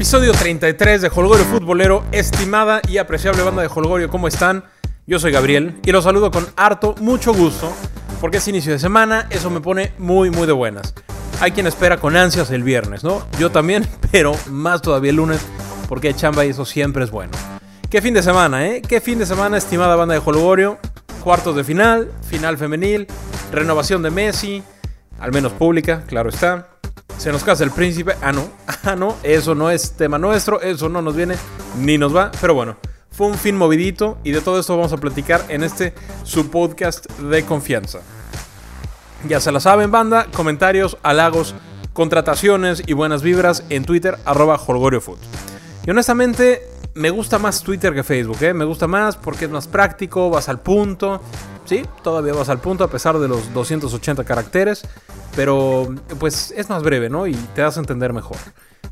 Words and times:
Episodio 0.00 0.32
33 0.32 1.02
de 1.02 1.10
Holgorio 1.14 1.44
Futbolero, 1.44 2.02
estimada 2.10 2.80
y 2.88 2.96
apreciable 2.96 3.42
banda 3.42 3.60
de 3.60 3.68
Holgorio, 3.68 4.08
¿cómo 4.08 4.28
están? 4.28 4.64
Yo 5.06 5.18
soy 5.18 5.30
Gabriel 5.30 5.78
y 5.84 5.92
los 5.92 6.04
saludo 6.04 6.30
con 6.30 6.46
harto, 6.56 6.94
mucho 7.02 7.34
gusto, 7.34 7.70
porque 8.18 8.38
es 8.38 8.48
inicio 8.48 8.72
de 8.72 8.78
semana, 8.78 9.26
eso 9.28 9.50
me 9.50 9.60
pone 9.60 9.92
muy, 9.98 10.30
muy 10.30 10.46
de 10.46 10.54
buenas. 10.54 10.94
Hay 11.42 11.52
quien 11.52 11.66
espera 11.66 11.98
con 11.98 12.16
ansias 12.16 12.50
el 12.50 12.62
viernes, 12.62 13.04
¿no? 13.04 13.26
Yo 13.38 13.50
también, 13.50 13.86
pero 14.10 14.32
más 14.48 14.80
todavía 14.80 15.10
el 15.10 15.16
lunes, 15.16 15.42
porque 15.86 16.08
hay 16.08 16.14
chamba 16.14 16.46
y 16.46 16.48
eso 16.48 16.64
siempre 16.64 17.04
es 17.04 17.10
bueno. 17.10 17.32
Qué 17.90 18.00
fin 18.00 18.14
de 18.14 18.22
semana, 18.22 18.66
¿eh? 18.68 18.80
Qué 18.80 19.02
fin 19.02 19.18
de 19.18 19.26
semana, 19.26 19.58
estimada 19.58 19.96
banda 19.96 20.14
de 20.14 20.22
Holgorio. 20.24 20.78
Cuartos 21.22 21.54
de 21.56 21.62
final, 21.62 22.10
final 22.26 22.56
femenil, 22.56 23.06
renovación 23.52 24.02
de 24.02 24.10
Messi, 24.10 24.62
al 25.18 25.30
menos 25.30 25.52
pública, 25.52 26.04
claro 26.06 26.30
está. 26.30 26.79
Se 27.20 27.30
nos 27.30 27.44
casa 27.44 27.64
el 27.64 27.70
príncipe. 27.70 28.14
Ah, 28.22 28.32
no. 28.32 28.48
Ah, 28.82 28.96
no. 28.96 29.14
Eso 29.22 29.54
no 29.54 29.70
es 29.70 29.92
tema 29.92 30.16
nuestro. 30.16 30.62
Eso 30.62 30.88
no 30.88 31.02
nos 31.02 31.14
viene 31.14 31.36
ni 31.78 31.98
nos 31.98 32.16
va. 32.16 32.30
Pero 32.40 32.54
bueno, 32.54 32.78
fue 33.10 33.26
un 33.26 33.34
fin 33.34 33.56
movidito 33.56 34.16
y 34.24 34.30
de 34.30 34.40
todo 34.40 34.58
esto 34.58 34.74
vamos 34.74 34.94
a 34.94 34.96
platicar 34.96 35.44
en 35.50 35.62
este 35.62 35.92
su 36.24 36.50
podcast 36.50 37.06
de 37.18 37.44
confianza. 37.44 37.98
Ya 39.28 39.38
se 39.38 39.52
la 39.52 39.60
saben, 39.60 39.90
banda. 39.90 40.28
Comentarios, 40.34 40.96
halagos, 41.02 41.54
contrataciones 41.92 42.82
y 42.86 42.94
buenas 42.94 43.20
vibras 43.20 43.64
en 43.68 43.84
Twitter, 43.84 44.16
arroba 44.24 44.56
HolgorioFood. 44.56 45.18
Y 45.86 45.90
honestamente, 45.90 46.62
me 46.94 47.10
gusta 47.10 47.38
más 47.38 47.62
Twitter 47.62 47.94
que 47.94 48.02
Facebook, 48.02 48.42
¿eh? 48.42 48.54
Me 48.54 48.64
gusta 48.64 48.86
más 48.86 49.16
porque 49.16 49.44
es 49.44 49.50
más 49.50 49.66
práctico, 49.68 50.30
vas 50.30 50.48
al 50.48 50.60
punto. 50.60 51.20
Sí, 51.64 51.82
todavía 52.02 52.32
vas 52.32 52.48
al 52.48 52.60
punto 52.60 52.84
a 52.84 52.88
pesar 52.88 53.18
de 53.18 53.28
los 53.28 53.52
280 53.54 54.24
caracteres, 54.24 54.82
pero 55.36 55.94
pues 56.18 56.52
es 56.56 56.68
más 56.68 56.82
breve, 56.82 57.08
¿no? 57.08 57.26
Y 57.26 57.34
te 57.54 57.62
das 57.62 57.76
a 57.76 57.80
entender 57.80 58.12
mejor. 58.12 58.38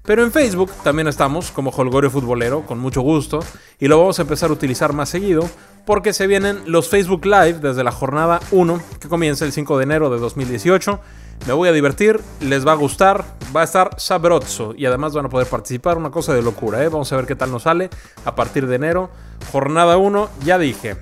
Pero 0.05 0.23
en 0.23 0.33
Facebook 0.33 0.71
también 0.85 1.09
estamos 1.09 1.51
como 1.51 1.71
Holgorio 1.71 2.11
Futbolero, 2.11 2.65
con 2.65 2.79
mucho 2.79 3.03
gusto, 3.03 3.41
y 3.79 3.89
lo 3.89 3.99
vamos 3.99 4.19
a 4.19 4.23
empezar 4.23 4.51
a 4.51 4.53
utilizar 4.53 4.93
más 4.93 5.09
seguido, 5.09 5.49
porque 5.85 6.13
se 6.13 6.27
vienen 6.27 6.61
los 6.67 6.89
Facebook 6.89 7.27
Live 7.27 7.59
desde 7.61 7.85
la 7.85 7.93
jornada 7.93 8.41
1, 8.51 8.81
que 9.01 9.09
comienza 9.09 9.45
el 9.45 9.53
5 9.53 9.77
de 9.77 9.85
enero 9.85 10.09
de 10.09 10.19
2018. 10.19 11.01
Me 11.47 11.53
voy 11.53 11.69
a 11.69 11.73
divertir, 11.73 12.21
les 12.41 12.67
va 12.67 12.73
a 12.73 12.75
gustar, 12.75 13.25
va 13.57 13.63
a 13.63 13.65
estar 13.65 13.91
sabroso 13.99 14.75
y 14.77 14.85
además 14.85 15.15
van 15.15 15.27
a 15.27 15.29
poder 15.29 15.47
participar, 15.47 15.97
una 15.97 16.11
cosa 16.11 16.35
de 16.35 16.43
locura, 16.43 16.83
¿eh? 16.85 16.89
Vamos 16.89 17.11
a 17.13 17.17
ver 17.17 17.27
qué 17.27 17.35
tal 17.35 17.51
nos 17.51 17.63
sale 17.63 17.89
a 18.25 18.35
partir 18.35 18.67
de 18.67 18.77
enero. 18.77 19.11
Jornada 19.51 19.97
1, 19.97 20.29
ya 20.45 20.59
dije. 20.59 20.97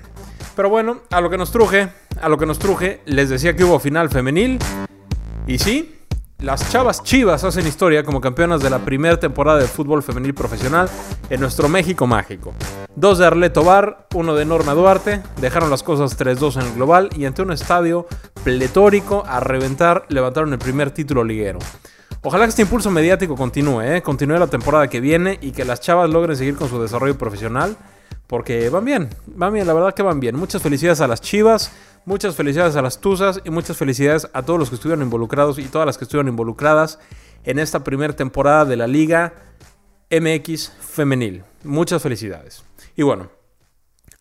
Pero 0.55 0.69
bueno, 0.69 1.01
a 1.11 1.21
lo 1.21 1.29
que 1.29 1.37
nos 1.37 1.51
truje, 1.51 1.89
a 2.21 2.29
lo 2.29 2.37
que 2.37 2.45
nos 2.45 2.59
truje, 2.59 3.01
les 3.05 3.29
decía 3.29 3.55
que 3.55 3.63
hubo 3.63 3.79
final 3.79 4.09
femenil. 4.09 4.59
Y 5.45 5.57
sí, 5.59 5.96
las 6.39 6.69
chavas 6.71 7.01
chivas 7.03 7.43
hacen 7.43 7.65
historia 7.65 8.03
como 8.03 8.21
campeonas 8.21 8.61
de 8.61 8.69
la 8.69 8.79
primera 8.79 9.19
temporada 9.19 9.59
de 9.59 9.67
fútbol 9.67 10.03
femenil 10.03 10.35
profesional 10.35 10.87
en 11.31 11.41
nuestro 11.41 11.67
México 11.67 12.05
mágico. 12.05 12.53
Dos 12.95 13.17
de 13.17 13.25
Arleto 13.25 13.63
Bar, 13.63 14.07
uno 14.13 14.35
de 14.35 14.45
Norma 14.45 14.73
Duarte, 14.73 15.23
dejaron 15.41 15.71
las 15.71 15.81
cosas 15.81 16.17
3-2 16.17 16.61
en 16.61 16.67
el 16.67 16.73
global 16.75 17.09
y 17.15 17.25
ante 17.25 17.41
un 17.41 17.51
estadio 17.51 18.07
pletórico 18.43 19.23
a 19.27 19.39
reventar 19.39 20.05
levantaron 20.09 20.53
el 20.53 20.59
primer 20.59 20.91
título 20.91 21.23
liguero. 21.23 21.57
Ojalá 22.21 22.45
que 22.45 22.49
este 22.49 22.61
impulso 22.63 22.91
mediático 22.91 23.35
continúe, 23.35 23.81
¿eh? 23.81 24.01
continúe 24.03 24.37
la 24.37 24.47
temporada 24.47 24.87
que 24.89 24.99
viene 24.99 25.39
y 25.41 25.51
que 25.51 25.65
las 25.65 25.81
chavas 25.81 26.09
logren 26.09 26.35
seguir 26.35 26.55
con 26.55 26.69
su 26.69 26.79
desarrollo 26.79 27.17
profesional 27.17 27.77
porque 28.27 28.69
van 28.69 28.83
bien, 28.83 29.09
van 29.25 29.53
bien, 29.53 29.65
la 29.65 29.73
verdad 29.73 29.93
que 29.93 30.03
van 30.03 30.19
bien. 30.19 30.35
Muchas 30.35 30.61
felicidades 30.61 30.99
a 31.01 31.07
las 31.07 31.21
chivas, 31.21 31.71
muchas 32.07 32.37
felicidades 32.37 32.77
a 32.77 32.81
las 32.81 33.01
tuzas 33.01 33.41
y 33.43 33.49
muchas 33.49 33.75
felicidades 33.75 34.29
a 34.31 34.41
todos 34.41 34.57
los 34.57 34.69
que 34.69 34.75
estuvieron 34.75 35.03
involucrados 35.03 35.59
y 35.59 35.65
todas 35.65 35.85
las 35.85 35.97
que 35.97 36.05
estuvieron 36.05 36.29
involucradas 36.29 36.99
en 37.43 37.59
esta 37.59 37.83
primera 37.83 38.15
temporada 38.15 38.63
de 38.63 38.77
la 38.77 38.87
Liga 38.87 39.33
MX 40.09 40.71
Femenil. 40.79 41.43
Muchas 41.65 42.01
felicidades. 42.01 42.63
Y 42.95 43.03
bueno, 43.03 43.29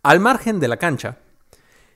al 0.03 0.19
margen 0.19 0.59
de 0.59 0.67
la 0.67 0.79
cancha, 0.79 1.19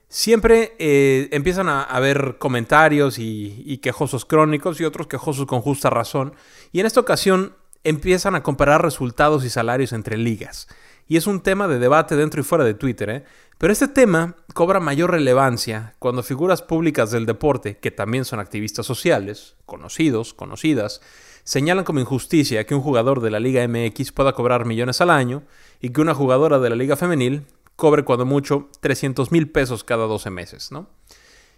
siempre 0.08 0.76
eh, 0.78 1.28
empiezan 1.32 1.68
a 1.68 1.82
haber 1.82 2.36
comentarios 2.38 3.18
y, 3.18 3.64
y 3.66 3.78
quejosos 3.78 4.24
crónicos 4.24 4.80
y 4.80 4.84
otros 4.84 5.08
quejosos 5.08 5.46
con 5.46 5.60
justa 5.60 5.90
razón. 5.90 6.34
Y 6.70 6.78
en 6.78 6.86
esta 6.86 7.00
ocasión 7.00 7.56
empiezan 7.82 8.36
a 8.36 8.44
comparar 8.44 8.80
resultados 8.80 9.44
y 9.44 9.50
salarios 9.50 9.92
entre 9.92 10.16
ligas 10.18 10.68
y 11.10 11.16
es 11.16 11.26
un 11.26 11.40
tema 11.40 11.66
de 11.66 11.80
debate 11.80 12.14
dentro 12.14 12.40
y 12.40 12.44
fuera 12.44 12.62
de 12.62 12.72
Twitter, 12.72 13.10
¿eh? 13.10 13.24
Pero 13.60 13.74
este 13.74 13.88
tema 13.88 14.36
cobra 14.54 14.80
mayor 14.80 15.10
relevancia 15.10 15.94
cuando 15.98 16.22
figuras 16.22 16.62
públicas 16.62 17.10
del 17.10 17.26
deporte, 17.26 17.76
que 17.76 17.90
también 17.90 18.24
son 18.24 18.40
activistas 18.40 18.86
sociales, 18.86 19.54
conocidos, 19.66 20.32
conocidas, 20.32 21.02
señalan 21.44 21.84
como 21.84 22.00
injusticia 22.00 22.64
que 22.64 22.74
un 22.74 22.80
jugador 22.80 23.20
de 23.20 23.30
la 23.30 23.38
Liga 23.38 23.68
MX 23.68 24.12
pueda 24.12 24.32
cobrar 24.32 24.64
millones 24.64 25.02
al 25.02 25.10
año 25.10 25.42
y 25.78 25.90
que 25.90 26.00
una 26.00 26.14
jugadora 26.14 26.58
de 26.58 26.70
la 26.70 26.76
Liga 26.76 26.96
Femenil 26.96 27.42
cobre 27.76 28.02
cuando 28.02 28.24
mucho 28.24 28.70
300 28.80 29.30
mil 29.30 29.50
pesos 29.50 29.84
cada 29.84 30.06
12 30.06 30.30
meses, 30.30 30.72
¿no? 30.72 30.88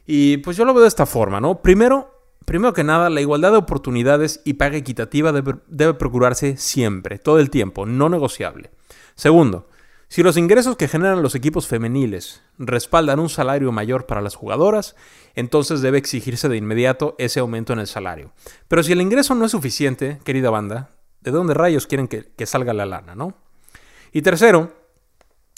Y 0.05 0.39
pues 0.39 0.57
yo 0.57 0.65
lo 0.65 0.75
veo 0.75 0.83
de 0.83 0.89
esta 0.89 1.07
forma, 1.07 1.41
¿no? 1.41 1.63
Primero, 1.63 2.11
primero 2.45 2.73
que 2.73 2.83
nada, 2.83 3.11
la 3.11 3.21
igualdad 3.21 3.53
de 3.53 3.59
oportunidades 3.59 4.41
y 4.45 4.55
paga 4.55 4.77
equitativa 4.77 5.31
debe, 5.31 5.55
debe 5.69 5.95
procurarse 5.95 6.57
siempre, 6.57 7.21
todo 7.21 7.39
el 7.39 7.49
tiempo, 7.49 7.87
no 7.87 8.09
negociable. 8.09 8.73
Segundo, 9.15 9.69
si 10.13 10.23
los 10.23 10.37
ingresos 10.37 10.77
que 10.77 10.89
generan 10.89 11.23
los 11.23 11.35
equipos 11.35 11.67
femeniles 11.67 12.43
respaldan 12.59 13.19
un 13.19 13.31
salario 13.31 13.73
mayor 13.73 14.05
para 14.05 14.21
las 14.21 14.35
jugadoras, 14.35 14.95
entonces 15.35 15.81
debe 15.81 15.97
exigirse 15.97 16.51
de 16.51 16.59
inmediato 16.59 17.15
ese 17.17 17.41
aumento 17.41 17.73
en 17.73 17.79
el 17.79 17.87
salario. 17.87 18.35
Pero 18.69 18.83
si 18.83 18.93
el 18.93 19.01
ingreso 19.01 19.35
no 19.35 19.47
es 19.47 19.53
suficiente, 19.53 20.21
querida 20.23 20.51
banda, 20.51 20.91
¿de 21.23 21.31
dónde 21.31 21.55
rayos 21.55 21.87
quieren 21.87 22.09
que, 22.09 22.45
salga 22.45 22.75
la 22.75 22.85
lana, 22.85 23.15
no? 23.15 23.39
Y 24.13 24.21
tercero, 24.21 24.75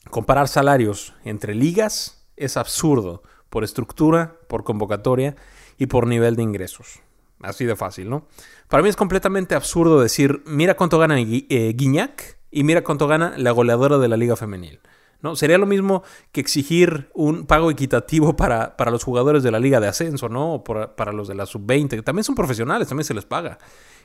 comparar 0.09 0.47
salarios 0.47 1.15
entre 1.25 1.57
ligas 1.57 2.25
es 2.37 2.57
absurdo 2.57 3.25
por 3.51 3.65
estructura, 3.65 4.37
por 4.49 4.63
convocatoria 4.63 5.35
y 5.79 5.87
por 5.87 6.07
nivel 6.07 6.37
de 6.37 6.45
ingresos. 6.45 7.01
Así 7.41 7.65
de 7.65 7.75
fácil, 7.75 8.09
¿no? 8.09 8.29
Para 8.69 8.85
mí 8.85 8.89
es 8.89 8.95
completamente 8.95 9.57
absurdo 9.57 10.01
decir, 10.01 10.45
mira 10.47 10.77
cuánto 10.77 11.01
gana 11.01 11.19
eh, 11.19 11.73
Guiñac 11.75 12.39
y 12.55 12.63
mira 12.63 12.85
cuánto 12.85 13.09
gana 13.09 13.35
la 13.37 13.51
goleadora 13.51 13.99
de 13.99 14.07
la 14.07 14.17
liga 14.17 14.37
femenil. 14.37 14.79
¿no? 15.23 15.35
Sería 15.35 15.59
lo 15.59 15.67
mismo 15.67 16.05
que 16.31 16.41
exigir 16.41 17.11
un 17.13 17.47
pago 17.47 17.69
equitativo 17.69 18.37
para, 18.37 18.77
para 18.77 18.93
los 18.93 19.03
jugadores 19.03 19.43
de 19.43 19.51
la 19.51 19.59
liga 19.59 19.81
de 19.81 19.89
ascenso, 19.89 20.29
¿no? 20.29 20.55
O 20.55 20.65
para, 20.65 21.13
los 21.13 21.27
de 21.27 21.35
la 21.35 21.47
sub-20, 21.47 21.89
que 21.89 22.03
también 22.03 22.23
son 22.23 22.37
profesionales, 22.37 22.87
también 22.87 23.07
se 23.07 23.15
les 23.15 23.25
paga. 23.25 23.59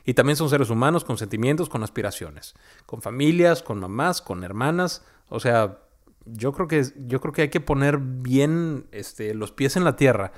Y 0.04 0.14
también 0.14 0.34
son 0.34 0.50
seres 0.50 0.68
humanos 0.68 1.04
con 1.04 1.16
sentimientos, 1.16 1.68
con 1.68 1.84
aspiraciones, 1.84 2.54
con 2.86 3.02
familias, 3.02 3.62
con 3.62 3.78
mamás, 3.78 4.20
con 4.20 4.42
hermanas. 4.42 5.04
O 5.28 5.38
sea, 5.38 5.78
yo 6.24 6.52
creo 6.52 6.66
que, 6.66 6.84
yo 7.06 7.20
creo 7.20 7.32
que 7.32 7.42
hay 7.42 7.50
que 7.50 7.60
poner 7.60 7.98
bien 7.98 8.86
este, 8.90 9.32
los 9.34 9.52
pies 9.52 9.76
en 9.76 9.84
la 9.84 9.94
tierra. 9.94 10.32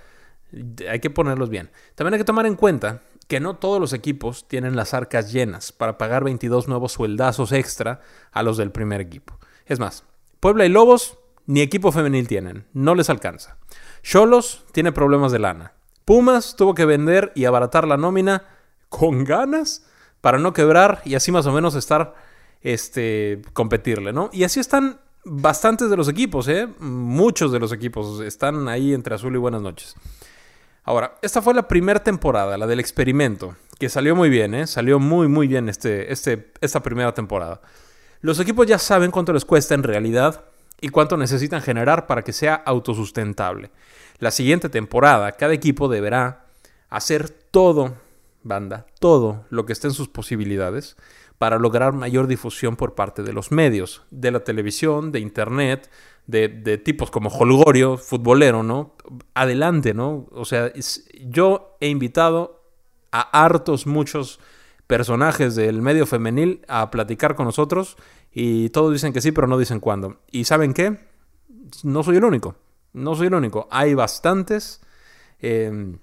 Hay 0.90 1.00
que 1.00 1.08
ponerlos 1.08 1.48
bien. 1.48 1.70
También 1.94 2.14
hay 2.14 2.20
que 2.20 2.24
tomar 2.24 2.44
en 2.44 2.56
cuenta 2.56 3.00
que 3.32 3.40
no 3.40 3.56
todos 3.56 3.80
los 3.80 3.94
equipos 3.94 4.46
tienen 4.46 4.76
las 4.76 4.92
arcas 4.92 5.32
llenas 5.32 5.72
para 5.72 5.96
pagar 5.96 6.22
22 6.22 6.68
nuevos 6.68 6.92
sueldazos 6.92 7.52
extra 7.52 8.02
a 8.30 8.42
los 8.42 8.58
del 8.58 8.70
primer 8.70 9.00
equipo. 9.00 9.38
Es 9.64 9.78
más, 9.78 10.04
Puebla 10.38 10.66
y 10.66 10.68
Lobos 10.68 11.16
ni 11.46 11.62
equipo 11.62 11.92
femenil 11.92 12.28
tienen, 12.28 12.66
no 12.74 12.94
les 12.94 13.08
alcanza. 13.08 13.56
Cholos 14.02 14.66
tiene 14.72 14.92
problemas 14.92 15.32
de 15.32 15.38
lana. 15.38 15.72
Pumas 16.04 16.56
tuvo 16.56 16.74
que 16.74 16.84
vender 16.84 17.32
y 17.34 17.46
abaratar 17.46 17.88
la 17.88 17.96
nómina 17.96 18.44
con 18.90 19.24
ganas 19.24 19.86
para 20.20 20.36
no 20.36 20.52
quebrar 20.52 21.00
y 21.06 21.14
así 21.14 21.32
más 21.32 21.46
o 21.46 21.52
menos 21.52 21.74
estar 21.74 22.14
este 22.60 23.40
competirle, 23.54 24.12
¿no? 24.12 24.28
Y 24.34 24.44
así 24.44 24.60
están 24.60 25.00
bastantes 25.24 25.88
de 25.88 25.96
los 25.96 26.10
equipos, 26.10 26.48
¿eh? 26.48 26.68
Muchos 26.80 27.50
de 27.50 27.60
los 27.60 27.72
equipos 27.72 28.20
están 28.20 28.68
ahí 28.68 28.92
entre 28.92 29.14
azul 29.14 29.34
y 29.34 29.38
buenas 29.38 29.62
noches. 29.62 29.96
Ahora, 30.84 31.14
esta 31.22 31.40
fue 31.40 31.54
la 31.54 31.68
primera 31.68 32.02
temporada, 32.02 32.58
la 32.58 32.66
del 32.66 32.80
experimento, 32.80 33.54
que 33.78 33.88
salió 33.88 34.16
muy 34.16 34.28
bien, 34.28 34.54
¿eh? 34.54 34.66
Salió 34.66 34.98
muy, 34.98 35.28
muy 35.28 35.46
bien 35.46 35.68
este, 35.68 36.12
este, 36.12 36.52
esta 36.60 36.82
primera 36.82 37.14
temporada. 37.14 37.60
Los 38.20 38.40
equipos 38.40 38.66
ya 38.66 38.78
saben 38.78 39.10
cuánto 39.10 39.32
les 39.32 39.44
cuesta 39.44 39.74
en 39.74 39.84
realidad 39.84 40.44
y 40.80 40.88
cuánto 40.88 41.16
necesitan 41.16 41.62
generar 41.62 42.06
para 42.06 42.22
que 42.22 42.32
sea 42.32 42.54
autosustentable. 42.54 43.70
La 44.18 44.32
siguiente 44.32 44.68
temporada, 44.68 45.32
cada 45.32 45.52
equipo 45.52 45.88
deberá 45.88 46.46
hacer 46.88 47.30
todo, 47.30 47.94
banda, 48.42 48.86
todo 48.98 49.44
lo 49.50 49.66
que 49.66 49.72
esté 49.72 49.86
en 49.86 49.94
sus 49.94 50.08
posibilidades 50.08 50.96
para 51.38 51.58
lograr 51.58 51.92
mayor 51.92 52.26
difusión 52.26 52.76
por 52.76 52.94
parte 52.94 53.22
de 53.22 53.32
los 53.32 53.50
medios, 53.50 54.02
de 54.10 54.30
la 54.30 54.40
televisión, 54.40 55.10
de 55.10 55.20
internet, 55.20 55.90
de, 56.26 56.78
tipos 56.78 57.10
como 57.10 57.28
Holgorio, 57.28 57.96
futbolero, 57.96 58.62
¿no? 58.62 58.94
Adelante, 59.34 59.94
¿no? 59.94 60.26
O 60.32 60.44
sea, 60.44 60.72
yo 61.26 61.76
he 61.80 61.88
invitado 61.88 62.62
a 63.10 63.44
hartos, 63.44 63.86
muchos 63.86 64.40
personajes 64.86 65.54
del 65.54 65.82
medio 65.82 66.06
femenil 66.06 66.64
a 66.68 66.90
platicar 66.90 67.34
con 67.34 67.46
nosotros 67.46 67.96
y 68.32 68.70
todos 68.70 68.92
dicen 68.92 69.12
que 69.12 69.20
sí, 69.20 69.32
pero 69.32 69.46
no 69.46 69.58
dicen 69.58 69.80
cuándo. 69.80 70.20
¿Y 70.30 70.44
saben 70.44 70.74
qué? 70.74 70.98
No 71.82 72.02
soy 72.02 72.16
el 72.16 72.24
único, 72.24 72.56
no 72.92 73.14
soy 73.14 73.26
el 73.28 73.34
único. 73.34 73.68
Hay 73.70 73.94
bastantes 73.94 74.80
em, 75.40 75.98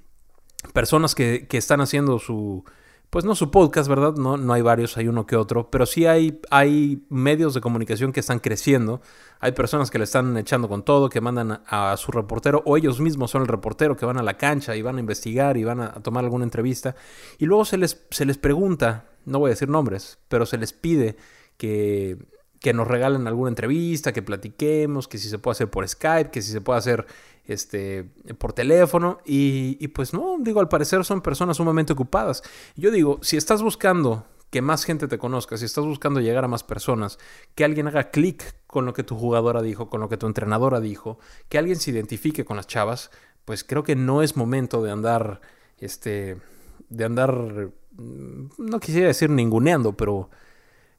personas 0.74 1.16
que, 1.16 1.48
que 1.48 1.58
están 1.58 1.82
haciendo 1.82 2.20
su 2.20 2.64
pues 3.10 3.26
no 3.26 3.34
su 3.34 3.50
podcast, 3.50 3.90
¿verdad? 3.90 4.16
No, 4.16 4.38
no 4.38 4.54
hay 4.54 4.62
varios, 4.62 4.98
hay 4.98 5.08
uno 5.08 5.26
que 5.26 5.36
otro, 5.36 5.72
pero 5.72 5.86
sí 5.86 6.06
hay, 6.06 6.40
hay 6.52 7.04
medios 7.10 7.54
de 7.54 7.62
comunicación 7.62 8.12
que 8.12 8.20
están 8.20 8.40
creciendo, 8.40 9.02
hay 9.40 9.54
personas 9.54 9.90
que 9.90 9.98
le 9.98 10.04
están 10.04 10.38
echando 10.38 10.68
con 10.70 10.84
todo, 10.84 11.10
que 11.10 11.20
mandan 11.20 11.64
a, 11.66 11.96
su 11.98 12.12
reportero, 12.12 12.62
o 12.66 12.78
ellos 12.78 13.00
mismos 13.00 13.32
son 13.32 13.42
el 13.42 13.48
reportero, 13.48 13.98
que 13.98 14.06
van 14.06 14.18
a 14.18 14.24
la 14.24 14.38
cancha 14.38 14.76
y 14.76 14.84
van 14.84 14.98
a 14.98 15.00
investigar 15.00 15.58
y 15.58 15.64
van 15.64 15.82
a, 15.82 15.94
tomar 15.94 16.24
alguna 16.24 16.44
entrevista, 16.44 16.96
y 17.40 17.46
luego 17.46 17.66
se 17.66 17.78
les, 17.78 18.06
se 18.12 18.26
les 18.26 18.38
pregunta, 18.38 19.06
no 19.26 19.40
voy 19.40 19.50
a 19.50 19.54
decir 19.54 19.70
nombres, 19.70 20.20
pero 20.28 20.46
se 20.46 20.58
les 20.60 20.74
pide 20.74 21.18
que, 21.58 22.18
que 22.60 22.74
nos 22.74 22.88
regalen 22.88 23.26
alguna 23.28 23.50
entrevista, 23.50 24.14
que 24.14 24.22
platiquemos, 24.22 25.08
que 25.08 25.18
si 25.18 25.30
se 25.30 25.40
puede 25.40 25.54
hacer 25.54 25.70
por 25.70 25.88
Skype, 25.88 26.30
que 26.30 26.42
si 26.42 26.52
se 26.52 26.62
puede 26.62 26.78
hacer 26.78 27.08
este, 27.50 28.04
por 28.38 28.54
teléfono 28.54 29.20
y, 29.26 29.88
pues 29.90 30.14
no, 30.14 30.38
digo, 30.40 30.60
al 30.60 30.70
parecer 30.70 31.04
son 31.04 31.22
personas 31.22 31.58
sumamente 31.58 31.94
ocupadas. 31.94 32.44
Yo 32.76 32.92
digo, 32.92 33.20
si 33.22 33.38
estás 33.38 33.64
buscando 33.64 34.26
que 34.52 34.62
más 34.62 34.84
gente 34.84 35.08
te 35.08 35.18
conozca, 35.18 35.58
si 35.58 35.66
estás 35.66 35.84
buscando 35.84 36.22
llegar 36.22 36.44
a 36.44 36.48
más 36.48 36.64
personas, 36.64 37.18
que 37.56 37.66
alguien 37.66 37.88
haga 37.88 38.12
clic 38.12 38.56
con 38.68 38.86
lo 38.86 38.94
que 38.94 39.04
tu 39.04 39.16
jugadora 39.16 39.64
dijo, 39.64 39.90
con 39.90 40.00
lo 40.00 40.10
que 40.10 40.18
tu 40.18 40.28
entrenadora 40.28 40.80
dijo, 40.80 41.18
que 41.50 41.58
alguien 41.58 41.78
se 41.78 41.90
identifique 41.90 42.46
con 42.46 42.58
las 42.58 42.68
chavas, 42.68 43.10
pues 43.46 43.64
creo 43.64 43.84
que 43.84 43.96
no 43.96 44.22
es 44.22 44.38
momento 44.38 44.84
de 44.84 44.92
andar, 44.92 45.42
este, 45.80 46.38
de 46.90 47.06
andar, 47.06 47.72
mm, 47.94 48.50
no 48.60 48.80
quisiera 48.80 49.08
decir 49.08 49.32
ninguneando, 49.32 49.94
pero 49.94 50.30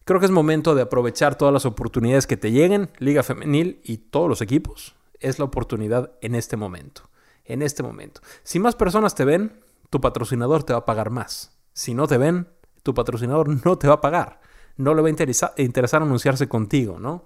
creo 0.04 0.18
que 0.18 0.26
es 0.26 0.32
momento 0.32 0.74
de 0.74 0.82
aprovechar 0.82 1.38
todas 1.38 1.54
las 1.54 1.64
oportunidades 1.64 2.26
que 2.26 2.36
te 2.36 2.50
lleguen, 2.50 2.88
Liga 2.98 3.22
Femenil 3.22 3.80
y 3.84 3.98
todos 3.98 4.28
los 4.28 4.42
equipos, 4.42 4.96
es 5.20 5.38
la 5.38 5.44
oportunidad 5.44 6.12
en 6.20 6.34
este 6.34 6.56
momento. 6.56 7.02
En 7.44 7.62
este 7.62 7.82
momento. 7.82 8.20
Si 8.42 8.58
más 8.58 8.76
personas 8.76 9.14
te 9.14 9.24
ven, 9.24 9.60
tu 9.90 10.00
patrocinador 10.00 10.62
te 10.64 10.72
va 10.72 10.80
a 10.80 10.84
pagar 10.84 11.10
más. 11.10 11.58
Si 11.72 11.94
no 11.94 12.06
te 12.06 12.18
ven, 12.18 12.48
tu 12.82 12.94
patrocinador 12.94 13.64
no 13.64 13.78
te 13.78 13.88
va 13.88 13.94
a 13.94 14.00
pagar. 14.00 14.40
No 14.76 14.94
le 14.94 15.02
va 15.02 15.08
a 15.08 15.60
interesar 15.62 16.02
anunciarse 16.02 16.48
contigo, 16.48 16.98
¿no? 16.98 17.24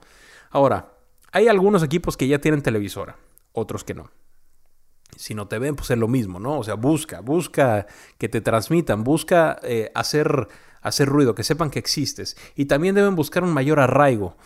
Ahora, 0.50 0.94
hay 1.32 1.48
algunos 1.48 1.82
equipos 1.82 2.16
que 2.16 2.28
ya 2.28 2.40
tienen 2.40 2.62
televisora, 2.62 3.16
otros 3.52 3.84
que 3.84 3.94
no. 3.94 4.10
Si 5.16 5.34
no 5.34 5.46
te 5.46 5.58
ven, 5.58 5.76
pues 5.76 5.90
es 5.90 5.98
lo 5.98 6.08
mismo, 6.08 6.40
¿no? 6.40 6.58
O 6.58 6.64
sea, 6.64 6.74
busca, 6.74 7.20
busca 7.20 7.86
que 8.18 8.28
te 8.28 8.40
transmitan, 8.40 9.04
busca 9.04 9.58
eh, 9.62 9.90
hacer, 9.94 10.48
hacer 10.80 11.08
ruido, 11.08 11.34
que 11.34 11.44
sepan 11.44 11.70
que 11.70 11.78
existes. 11.78 12.36
Y 12.56 12.66
también 12.66 12.94
deben 12.94 13.14
buscar 13.14 13.44
un 13.44 13.52
mayor 13.52 13.78
arraigo 13.78 14.36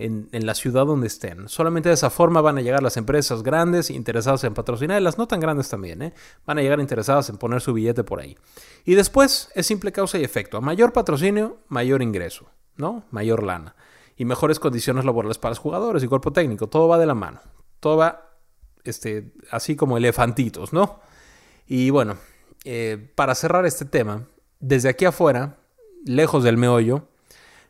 en, 0.00 0.28
la 0.32 0.54
ciudad 0.54 0.86
donde 0.86 1.06
estén. 1.06 1.48
Solamente 1.48 1.88
de 1.88 1.94
esa 1.94 2.10
forma 2.10 2.40
van 2.40 2.58
a 2.58 2.60
llegar 2.60 2.82
las 2.82 2.96
empresas 2.96 3.42
grandes 3.42 3.90
interesadas 3.90 4.44
en 4.44 4.54
patrocinar 4.54 5.00
y 5.00 5.04
las 5.04 5.18
no 5.18 5.28
tan 5.28 5.40
grandes 5.40 5.68
también. 5.68 6.02
¿eh? 6.02 6.14
Van 6.46 6.58
a 6.58 6.62
llegar 6.62 6.80
interesadas 6.80 7.28
en 7.28 7.36
poner 7.36 7.60
su 7.60 7.72
billete 7.72 8.04
por 8.04 8.20
ahí. 8.20 8.36
Y 8.84 8.94
después 8.94 9.50
es 9.54 9.66
simple 9.66 9.92
causa 9.92 10.18
y 10.18 10.24
efecto. 10.24 10.56
A 10.56 10.60
mayor 10.60 10.92
patrocinio, 10.92 11.58
mayor 11.68 12.02
ingreso, 12.02 12.46
¿no? 12.76 13.04
Mayor 13.10 13.42
lana. 13.42 13.76
Y 14.16 14.24
mejores 14.24 14.58
condiciones 14.58 15.04
laborales 15.04 15.38
para 15.38 15.50
los 15.50 15.58
jugadores 15.58 16.02
y 16.02 16.08
cuerpo 16.08 16.32
técnico. 16.32 16.68
Todo 16.68 16.88
va 16.88 16.98
de 16.98 17.06
la 17.06 17.14
mano. 17.14 17.40
Todo 17.80 17.96
va 17.98 18.30
este, 18.84 19.32
así 19.50 19.76
como 19.76 19.96
elefantitos, 19.96 20.72
¿no? 20.72 21.00
Y 21.66 21.90
bueno, 21.90 22.16
eh, 22.64 23.12
para 23.14 23.34
cerrar 23.34 23.66
este 23.66 23.84
tema, 23.84 24.26
desde 24.58 24.88
aquí 24.88 25.04
afuera, 25.04 25.58
lejos 26.04 26.42
del 26.42 26.56
meollo, 26.56 27.09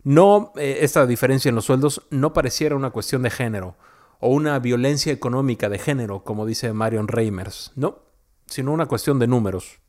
no, 0.03 0.53
eh, 0.57 0.79
esta 0.81 1.07
diferencia 1.07 1.49
en 1.49 1.55
los 1.55 1.67
sueldos 1.67 2.03
no 2.11 2.33
pareciera 2.33 2.77
una 2.77 2.91
cuestión 2.91 3.23
de 3.23 3.31
género 3.31 3.77
o 4.19 4.29
una 4.29 4.59
violencia 4.59 5.13
económica 5.13 5.69
de 5.69 5.79
género, 5.79 6.25
como 6.25 6.47
dice 6.47 6.73
Marion 6.73 7.09
Reimers, 7.09 7.73
no, 7.75 7.99
sino 8.47 8.73
una 8.73 8.87
cuestión 8.87 9.19
de 9.19 9.27
números, 9.27 9.81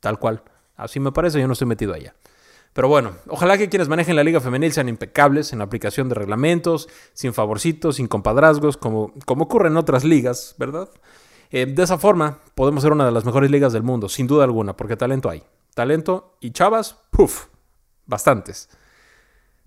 tal 0.00 0.18
cual. 0.18 0.42
Así 0.76 1.00
me 1.00 1.12
parece, 1.12 1.40
yo 1.40 1.46
no 1.46 1.54
estoy 1.54 1.68
metido 1.68 1.94
allá. 1.94 2.14
Pero 2.72 2.88
bueno, 2.88 3.12
ojalá 3.28 3.56
que 3.56 3.70
quienes 3.70 3.88
manejen 3.88 4.16
la 4.16 4.24
liga 4.24 4.40
femenil 4.40 4.70
sean 4.70 4.90
impecables 4.90 5.52
en 5.52 5.60
la 5.60 5.64
aplicación 5.64 6.10
de 6.10 6.14
reglamentos, 6.14 6.88
sin 7.14 7.32
favorcitos, 7.32 7.96
sin 7.96 8.06
compadrazgos, 8.06 8.76
como, 8.76 9.14
como 9.24 9.44
ocurre 9.44 9.68
en 9.68 9.78
otras 9.78 10.04
ligas, 10.04 10.54
¿verdad? 10.58 10.90
Eh, 11.50 11.64
de 11.64 11.82
esa 11.82 11.96
forma 11.96 12.40
podemos 12.54 12.82
ser 12.82 12.92
una 12.92 13.06
de 13.06 13.12
las 13.12 13.24
mejores 13.24 13.50
ligas 13.50 13.72
del 13.72 13.82
mundo, 13.82 14.10
sin 14.10 14.26
duda 14.26 14.44
alguna, 14.44 14.76
porque 14.76 14.96
talento 14.96 15.30
hay. 15.30 15.42
Talento 15.74 16.36
y 16.40 16.50
chavas, 16.50 16.98
puff, 17.10 17.46
bastantes. 18.04 18.68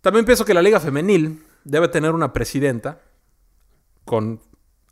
También 0.02 0.26
pienso 0.26 0.46
que 0.46 0.54
la 0.54 0.62
Liga 0.62 0.80
Femenil 0.80 1.44
debe 1.64 1.88
tener 1.90 2.14
una 2.14 2.32
presidenta 2.32 3.02
con 4.06 4.42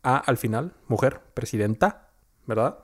A 0.03 0.17
al 0.17 0.37
final, 0.37 0.73
mujer, 0.87 1.21
presidenta, 1.33 2.09
¿verdad? 2.45 2.79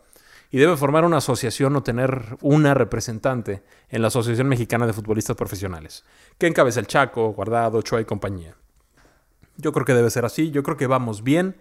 Y 0.49 0.57
debe 0.57 0.77
formar 0.77 1.03
una 1.03 1.17
asociación 1.17 1.75
o 1.75 1.83
tener 1.83 2.37
una 2.41 2.73
representante 2.73 3.63
en 3.89 4.01
la 4.01 4.07
Asociación 4.07 4.47
Mexicana 4.47 4.85
de 4.85 4.93
Futbolistas 4.93 5.35
Profesionales, 5.35 6.05
que 6.37 6.47
encabeza 6.47 6.79
el 6.79 6.87
Chaco, 6.87 7.33
Guardado, 7.33 7.79
Ochoa 7.79 8.01
y 8.01 8.05
compañía. 8.05 8.55
Yo 9.57 9.71
creo 9.71 9.85
que 9.85 9.93
debe 9.93 10.09
ser 10.09 10.25
así, 10.25 10.51
yo 10.51 10.63
creo 10.63 10.77
que 10.77 10.87
vamos 10.87 11.23
bien, 11.23 11.57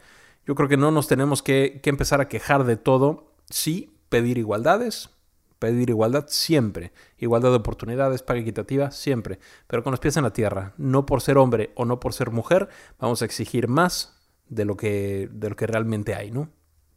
yo 0.47 0.55
creo 0.55 0.69
que 0.69 0.76
no 0.76 0.91
nos 0.91 1.09
tenemos 1.09 1.43
que, 1.43 1.81
que 1.82 1.91
empezar 1.91 2.20
a 2.20 2.29
quejar 2.29 2.64
de 2.64 2.76
todo, 2.76 3.32
sí, 3.49 3.97
pedir 4.09 4.38
igualdades, 4.38 5.11
pedir 5.62 5.91
igualdad 5.91 6.25
siempre, 6.26 6.93
igualdad 7.19 7.50
de 7.50 7.59
oportunidades, 7.59 8.25
paga 8.25 8.41
equitativa 8.41 8.91
siempre, 8.91 9.38
pero 9.69 9.85
con 9.85 9.93
los 9.93 10.00
pies 10.00 10.17
en 10.17 10.25
la 10.25 10.32
tierra, 10.32 10.75
no 10.76 11.06
por 11.06 11.20
ser 11.20 11.38
hombre 11.38 11.70
o 11.76 11.85
no 11.85 12.00
por 12.00 12.14
ser 12.14 12.32
mujer, 12.32 12.69
vamos 12.99 13.23
a 13.23 13.26
exigir 13.26 13.69
más 13.69 14.20
de 14.49 14.64
lo 14.64 14.76
que, 14.76 15.29
de 15.31 15.50
lo 15.50 15.55
que 15.55 15.69
realmente 15.69 16.17
hay, 16.17 16.32
¿no? 16.32 16.49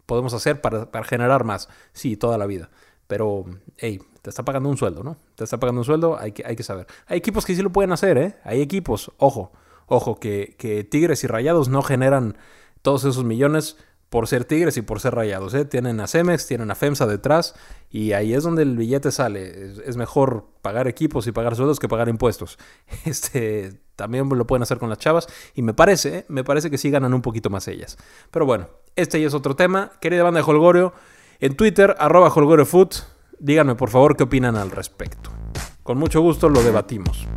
Podemos 0.08 0.34
hacer 0.34 0.62
para, 0.62 1.04
generar 1.04 1.44
más, 1.44 1.70
sí, 1.94 2.18
toda 2.18 2.40
la 2.40 2.48
vida, 2.48 2.72
pero, 3.06 3.46
hey, 3.78 4.02
te 4.24 4.32
está 4.32 4.44
pagando 4.44 4.68
un 4.68 4.78
sueldo, 4.78 5.04
¿no? 5.04 5.18
Te 5.36 5.44
está 5.44 5.60
pagando 5.60 5.82
un 5.82 5.86
sueldo, 5.86 6.18
hay 6.20 6.32
que, 6.32 6.44
hay 6.44 6.56
que 6.56 6.64
saber. 6.64 6.88
Hay 7.06 7.20
equipos 7.20 7.46
que 7.46 7.56
sí 7.56 7.62
lo 7.62 7.72
pueden 7.72 7.92
hacer, 7.92 8.18
¿eh? 8.18 8.36
Hay 8.46 8.62
equipos, 8.62 9.12
ojo, 9.18 9.52
ojo, 9.86 10.20
que, 10.20 10.56
que 10.58 10.84
Tigres 10.84 11.24
y 11.24 11.28
Rayados 11.28 11.70
no 11.70 11.84
generan 11.84 12.36
todos 12.82 13.04
esos 13.04 13.26
millones 13.26 13.78
por 14.10 14.28
ser 14.28 14.46
Tigres 14.46 14.78
y 14.78 14.82
por 14.82 15.00
ser 15.00 15.16
rayados. 15.16 15.54
¿eh? 15.54 15.66
Tienen 15.66 16.00
a 16.00 16.08
Cemex, 16.08 16.48
tienen 16.48 16.72
a 16.72 16.76
FEMSA 16.76 17.08
detrás 17.08 17.56
y 17.90 18.14
ahí 18.14 18.34
es 18.34 18.44
donde 18.44 18.64
el 18.64 18.78
billete 18.78 19.12
sale. 19.12 19.74
Es, 19.86 19.98
mejor 19.98 20.48
pagar 20.62 20.88
equipos 20.88 21.28
y 21.28 21.32
pagar 21.32 21.56
sueldos 21.56 21.80
que 21.80 21.88
pagar 21.88 22.10
impuestos. 22.10 22.58
Este, 23.06 23.74
también 23.96 24.28
lo 24.30 24.48
pueden 24.48 24.64
hacer 24.64 24.78
con 24.78 24.90
las 24.90 24.98
chavas 24.98 25.28
y 25.54 25.62
me 25.62 25.74
parece, 25.74 26.18
¿eh? 26.20 26.26
me 26.28 26.44
parece 26.44 26.70
que 26.70 26.78
sí 26.78 26.90
ganan 26.90 27.14
un 27.14 27.22
poquito 27.22 27.50
más 27.50 27.68
ellas. 27.68 27.98
Pero 28.32 28.46
bueno, 28.46 28.70
este 28.96 29.20
ya 29.20 29.28
es 29.28 29.34
otro 29.34 29.56
tema. 29.56 29.92
Querida 30.02 30.24
banda 30.24 30.40
de 30.40 30.46
Holgorio, 30.50 30.94
en 31.40 31.56
Twitter, 31.56 31.96
arroba 32.00 32.30
HolgorioFoot, 32.30 32.96
díganme 33.40 33.76
por 33.76 33.90
favor 33.90 34.16
qué 34.16 34.24
opinan 34.24 34.56
al 34.56 34.72
respecto. 34.72 35.32
Con 35.84 35.98
mucho 35.98 36.22
gusto 36.22 36.50
lo 36.50 36.64
debatimos. 36.64 37.28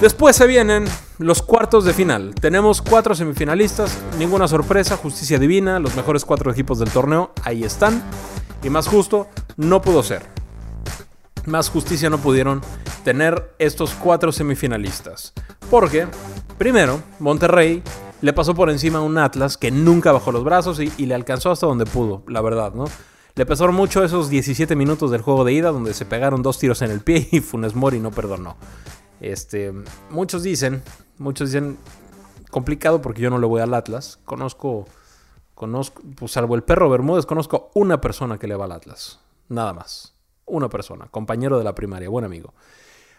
Después 0.00 0.36
se 0.36 0.46
vienen 0.46 0.84
los 1.18 1.40
cuartos 1.40 1.86
de 1.86 1.94
final. 1.94 2.34
Tenemos 2.34 2.82
cuatro 2.82 3.14
semifinalistas, 3.14 3.96
ninguna 4.18 4.46
sorpresa, 4.46 4.98
justicia 4.98 5.38
divina, 5.38 5.80
los 5.80 5.96
mejores 5.96 6.26
cuatro 6.26 6.50
equipos 6.52 6.78
del 6.78 6.90
torneo, 6.90 7.32
ahí 7.44 7.64
están. 7.64 8.02
Y 8.62 8.68
más 8.68 8.88
justo, 8.88 9.26
no 9.56 9.80
pudo 9.80 10.02
ser. 10.02 10.26
Más 11.46 11.70
justicia 11.70 12.10
no 12.10 12.18
pudieron 12.18 12.60
tener 13.04 13.54
estos 13.58 13.94
cuatro 13.94 14.32
semifinalistas. 14.32 15.32
Porque, 15.70 16.06
primero, 16.58 17.00
Monterrey 17.18 17.82
le 18.20 18.32
pasó 18.34 18.54
por 18.54 18.68
encima 18.68 18.98
a 18.98 19.02
un 19.02 19.16
Atlas 19.16 19.56
que 19.56 19.70
nunca 19.70 20.12
bajó 20.12 20.30
los 20.30 20.44
brazos 20.44 20.78
y, 20.78 20.92
y 20.98 21.06
le 21.06 21.14
alcanzó 21.14 21.50
hasta 21.50 21.66
donde 21.66 21.86
pudo, 21.86 22.22
la 22.28 22.42
verdad, 22.42 22.74
¿no? 22.74 22.84
Le 23.34 23.46
pesaron 23.46 23.74
mucho 23.74 24.04
esos 24.04 24.28
17 24.28 24.76
minutos 24.76 25.10
del 25.10 25.22
juego 25.22 25.44
de 25.44 25.54
ida 25.54 25.70
donde 25.70 25.94
se 25.94 26.04
pegaron 26.04 26.42
dos 26.42 26.58
tiros 26.58 26.82
en 26.82 26.90
el 26.90 27.00
pie 27.00 27.28
y 27.32 27.40
Funes 27.40 27.74
Mori 27.74 27.98
no 27.98 28.10
perdonó. 28.10 28.56
Este, 29.20 29.72
muchos 30.10 30.42
dicen, 30.42 30.82
muchos 31.18 31.50
dicen 31.50 31.78
complicado 32.50 33.02
porque 33.02 33.22
yo 33.22 33.30
no 33.30 33.38
le 33.38 33.46
voy 33.46 33.60
al 33.60 33.74
Atlas. 33.74 34.18
Conozco, 34.24 34.86
conozco, 35.54 36.02
pues 36.16 36.32
salvo 36.32 36.54
el 36.54 36.62
perro 36.62 36.88
Bermúdez, 36.90 37.26
conozco 37.26 37.70
una 37.74 38.00
persona 38.00 38.38
que 38.38 38.46
le 38.46 38.56
va 38.56 38.66
al 38.66 38.72
Atlas. 38.72 39.20
Nada 39.48 39.72
más. 39.72 40.14
Una 40.46 40.68
persona, 40.68 41.08
compañero 41.10 41.58
de 41.58 41.64
la 41.64 41.74
primaria, 41.74 42.08
buen 42.08 42.24
amigo. 42.24 42.54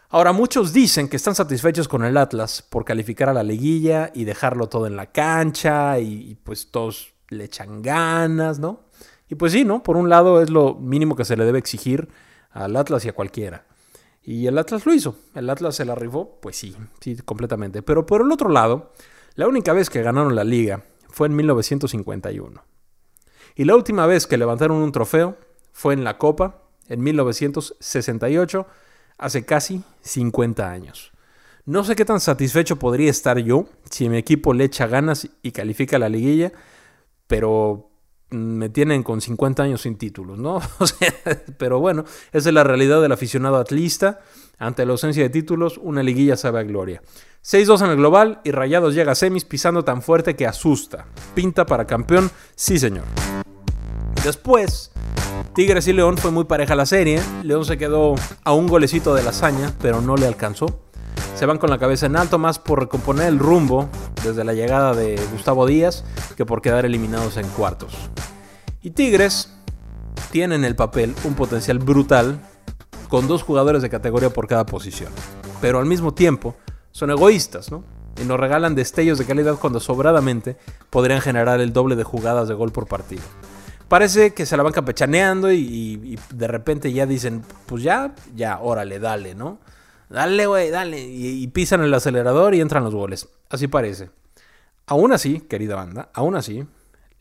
Ahora, 0.10 0.32
muchos 0.32 0.72
dicen 0.72 1.10
que 1.10 1.18
están 1.18 1.36
satisfechos 1.36 1.90
con 1.90 2.06
el 2.06 2.16
Atlas 2.16 2.62
por 2.62 2.86
calificar 2.86 3.28
a 3.28 3.34
la 3.34 3.44
liguilla 3.44 4.12
y 4.16 4.24
dejarlo 4.24 4.70
todo 4.70 4.88
en 4.88 4.96
la 4.96 5.12
cancha 5.12 6.00
y, 6.00 6.32
y 6.32 6.36
pues 6.36 6.72
todos 6.72 7.14
le 7.30 7.44
echan 7.44 7.82
ganas, 7.82 8.60
¿no? 8.60 8.86
Y 9.30 9.36
pues 9.36 9.52
sí, 9.52 9.66
¿no? 9.66 9.84
Por 9.84 9.98
un 9.98 10.10
lado 10.10 10.42
es 10.42 10.50
lo 10.50 10.76
mínimo 10.76 11.16
que 11.16 11.26
se 11.26 11.36
le 11.36 11.44
debe 11.44 11.60
exigir 11.60 12.08
al 12.52 12.76
Atlas 12.76 13.04
y 13.06 13.10
a 13.10 13.14
cualquiera. 13.14 13.67
Y 14.28 14.46
el 14.46 14.58
Atlas 14.58 14.86
lo 14.86 14.94
hizo. 14.94 15.16
El 15.36 15.50
Atlas 15.50 15.78
se 15.78 15.86
la 15.86 15.96
rifó, 15.96 16.38
pues 16.42 16.58
sí, 16.58 16.76
sí, 17.00 17.16
completamente. 17.16 17.82
Pero 17.82 18.06
por 18.06 18.20
el 18.20 18.30
otro 18.30 18.50
lado, 18.50 18.92
la 19.36 19.48
única 19.48 19.72
vez 19.72 19.90
que 19.90 20.02
ganaron 20.02 20.36
la 20.36 20.44
liga 20.44 20.84
fue 21.08 21.28
en 21.28 21.36
1951. 21.38 22.62
Y 23.56 23.64
la 23.64 23.74
última 23.74 24.06
vez 24.06 24.28
que 24.28 24.36
levantaron 24.36 24.80
un 24.80 24.92
trofeo 24.92 25.38
fue 25.72 25.94
en 25.94 26.04
la 26.04 26.18
Copa, 26.18 26.64
en 26.90 27.02
1968, 27.04 28.68
hace 29.18 29.46
casi 29.46 29.82
50 30.02 30.70
años. 30.70 31.14
No 31.64 31.86
sé 31.86 31.96
qué 31.96 32.04
tan 32.04 32.20
satisfecho 32.20 32.76
podría 32.76 33.10
estar 33.10 33.38
yo 33.40 33.70
si 33.90 34.10
mi 34.10 34.18
equipo 34.18 34.54
le 34.54 34.66
echa 34.66 34.88
ganas 34.88 35.30
y 35.42 35.52
califica 35.54 36.00
la 36.00 36.10
liguilla, 36.10 36.52
pero 37.28 37.92
me 38.30 38.70
tienen 38.70 39.04
con 39.04 39.22
50 39.22 39.64
años 39.64 39.82
sin 39.82 39.98
títulos, 39.98 40.38
¿no? 40.38 40.60
O 40.80 40.88
sea, 40.88 41.14
pero 41.58 41.80
bueno, 41.80 42.04
esa 42.32 42.50
es 42.50 42.54
la 42.54 42.64
realidad 42.64 43.02
del 43.02 43.12
aficionado 43.12 43.58
atlista. 43.58 44.20
Ante 44.60 44.86
la 44.86 44.94
ausencia 44.94 45.22
de 45.22 45.30
títulos, 45.30 45.78
una 45.78 46.02
liguilla 46.02 46.36
sabe 46.36 46.60
a 46.60 46.64
gloria. 46.64 47.02
6-2 47.44 47.86
en 47.86 47.92
el 47.92 47.98
global 47.98 48.42
y 48.44 48.52
Rayados 48.52 48.96
llega 48.96 49.12
a 49.12 49.16
semis 49.16 49.46
pisando 49.46 49.84
tan 49.84 50.02
fuerte 50.02 50.36
que 50.36 50.48
asusta. 50.48 51.06
Pinta 51.36 51.66
para 51.66 51.86
campeón, 51.86 52.32
sí 52.56 52.80
señor. 52.80 53.06
Después, 54.24 54.92
Tigres 55.54 55.88
y 55.88 55.94
León 55.94 56.18
fue 56.18 56.32
muy 56.32 56.46
pareja 56.46 56.76
la 56.76 56.86
serie. 56.86 57.22
León 57.44 57.66
se 57.66 57.78
quedó 57.78 58.16
a 58.44 58.54
un 58.54 58.68
golecito 58.68 59.14
de 59.16 59.24
la 59.24 59.30
hazaña, 59.30 59.74
pero 59.80 60.02
no 60.02 60.18
le 60.18 60.28
alcanzó. 60.28 60.82
Se 61.36 61.46
van 61.46 61.60
con 61.60 61.70
la 61.70 61.78
cabeza 61.78 62.08
en 62.08 62.16
alto 62.16 62.40
más 62.40 62.60
por 62.60 62.80
recomponer 62.80 63.28
el 63.28 63.40
rumbo 63.40 63.90
desde 64.24 64.44
la 64.44 64.54
llegada 64.54 64.94
de 64.94 65.20
Gustavo 65.32 65.68
Díaz 65.68 66.04
que 66.36 66.46
por 66.46 66.62
quedar 66.62 66.86
eliminados 66.86 67.38
en 67.38 67.48
cuartos. 67.50 67.94
Y 68.82 68.92
Tigres 68.92 69.54
tiene 70.32 70.56
en 70.56 70.66
el 70.66 70.76
papel 70.76 71.16
un 71.24 71.36
potencial 71.36 71.80
brutal 71.80 72.40
con 73.10 73.28
dos 73.28 73.44
jugadores 73.44 73.82
de 73.82 73.90
categoría 73.90 74.30
por 74.30 74.48
cada 74.48 74.66
posición. 74.66 75.12
Pero 75.62 75.80
al 75.80 75.86
mismo 75.86 76.14
tiempo 76.14 76.56
son 76.92 77.12
egoístas, 77.12 77.72
¿no? 77.72 77.84
Y 78.22 78.26
nos 78.26 78.40
regalan 78.40 78.76
destellos 78.76 79.18
de 79.18 79.26
calidad 79.26 79.56
cuando 79.56 79.80
sobradamente 79.80 80.58
podrían 80.90 81.22
generar 81.22 81.62
el 81.62 81.74
doble 81.74 81.96
de 81.96 82.04
jugadas 82.04 82.48
de 82.48 82.54
gol 82.56 82.72
por 82.72 82.88
partido. 82.88 83.24
Parece 83.88 84.34
que 84.34 84.46
se 84.46 84.58
la 84.58 84.64
van 84.64 84.74
campechaneando 84.74 85.52
y, 85.52 85.60
y 85.60 86.20
de 86.34 86.48
repente 86.48 86.92
ya 86.92 87.06
dicen, 87.06 87.44
pues 87.68 87.84
ya, 87.84 88.14
ya, 88.36 88.60
órale, 88.60 89.00
dale, 89.00 89.36
¿no? 89.36 89.60
Dale, 90.10 90.48
güey, 90.48 90.70
dale. 90.70 91.00
Y, 91.00 91.46
pisan 91.48 91.82
el 91.82 91.94
acelerador 91.94 92.56
y 92.56 92.62
entran 92.62 92.84
los 92.84 92.96
goles. 92.96 93.28
Así 93.50 93.68
parece. 93.68 94.10
Aún 94.86 95.12
así, 95.12 95.42
querida 95.42 95.76
banda, 95.76 96.10
aún 96.14 96.36
así, 96.36 96.66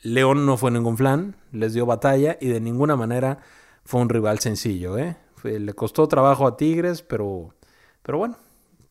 León 0.02 0.46
no 0.46 0.56
fue 0.56 0.70
ningún 0.70 0.96
flan, 0.96 1.36
les 1.52 1.72
dio 1.72 1.86
batalla 1.86 2.36
y 2.40 2.48
de 2.48 2.60
ninguna 2.60 2.96
manera 2.96 3.38
fue 3.84 4.00
un 4.00 4.08
rival 4.08 4.38
sencillo, 4.38 4.98
¿eh? 4.98 5.16
le 5.44 5.74
costó 5.74 6.08
trabajo 6.08 6.46
a 6.46 6.56
Tigres, 6.56 7.02
pero, 7.02 7.54
pero 8.02 8.18
bueno, 8.18 8.36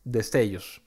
destellos. 0.04 0.80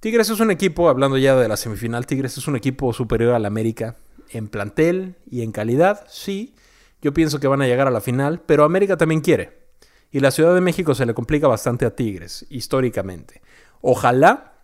Tigres 0.00 0.30
es 0.30 0.40
un 0.40 0.50
equipo, 0.50 0.88
hablando 0.88 1.16
ya 1.16 1.36
de 1.36 1.48
la 1.48 1.56
semifinal, 1.56 2.06
Tigres 2.06 2.36
es 2.38 2.48
un 2.48 2.56
equipo 2.56 2.92
superior 2.92 3.34
al 3.34 3.46
América 3.46 3.96
en 4.30 4.48
plantel 4.48 5.16
y 5.30 5.42
en 5.42 5.52
calidad, 5.52 6.06
sí. 6.08 6.54
Yo 7.00 7.12
pienso 7.12 7.40
que 7.40 7.46
van 7.46 7.62
a 7.62 7.66
llegar 7.66 7.86
a 7.86 7.92
la 7.92 8.00
final, 8.00 8.40
pero 8.44 8.64
América 8.64 8.96
también 8.96 9.20
quiere. 9.20 9.66
Y 10.10 10.20
la 10.20 10.30
Ciudad 10.30 10.54
de 10.54 10.60
México 10.60 10.94
se 10.94 11.06
le 11.06 11.14
complica 11.14 11.46
bastante 11.46 11.86
a 11.86 11.94
Tigres, 11.94 12.46
históricamente. 12.48 13.42
Ojalá, 13.80 14.54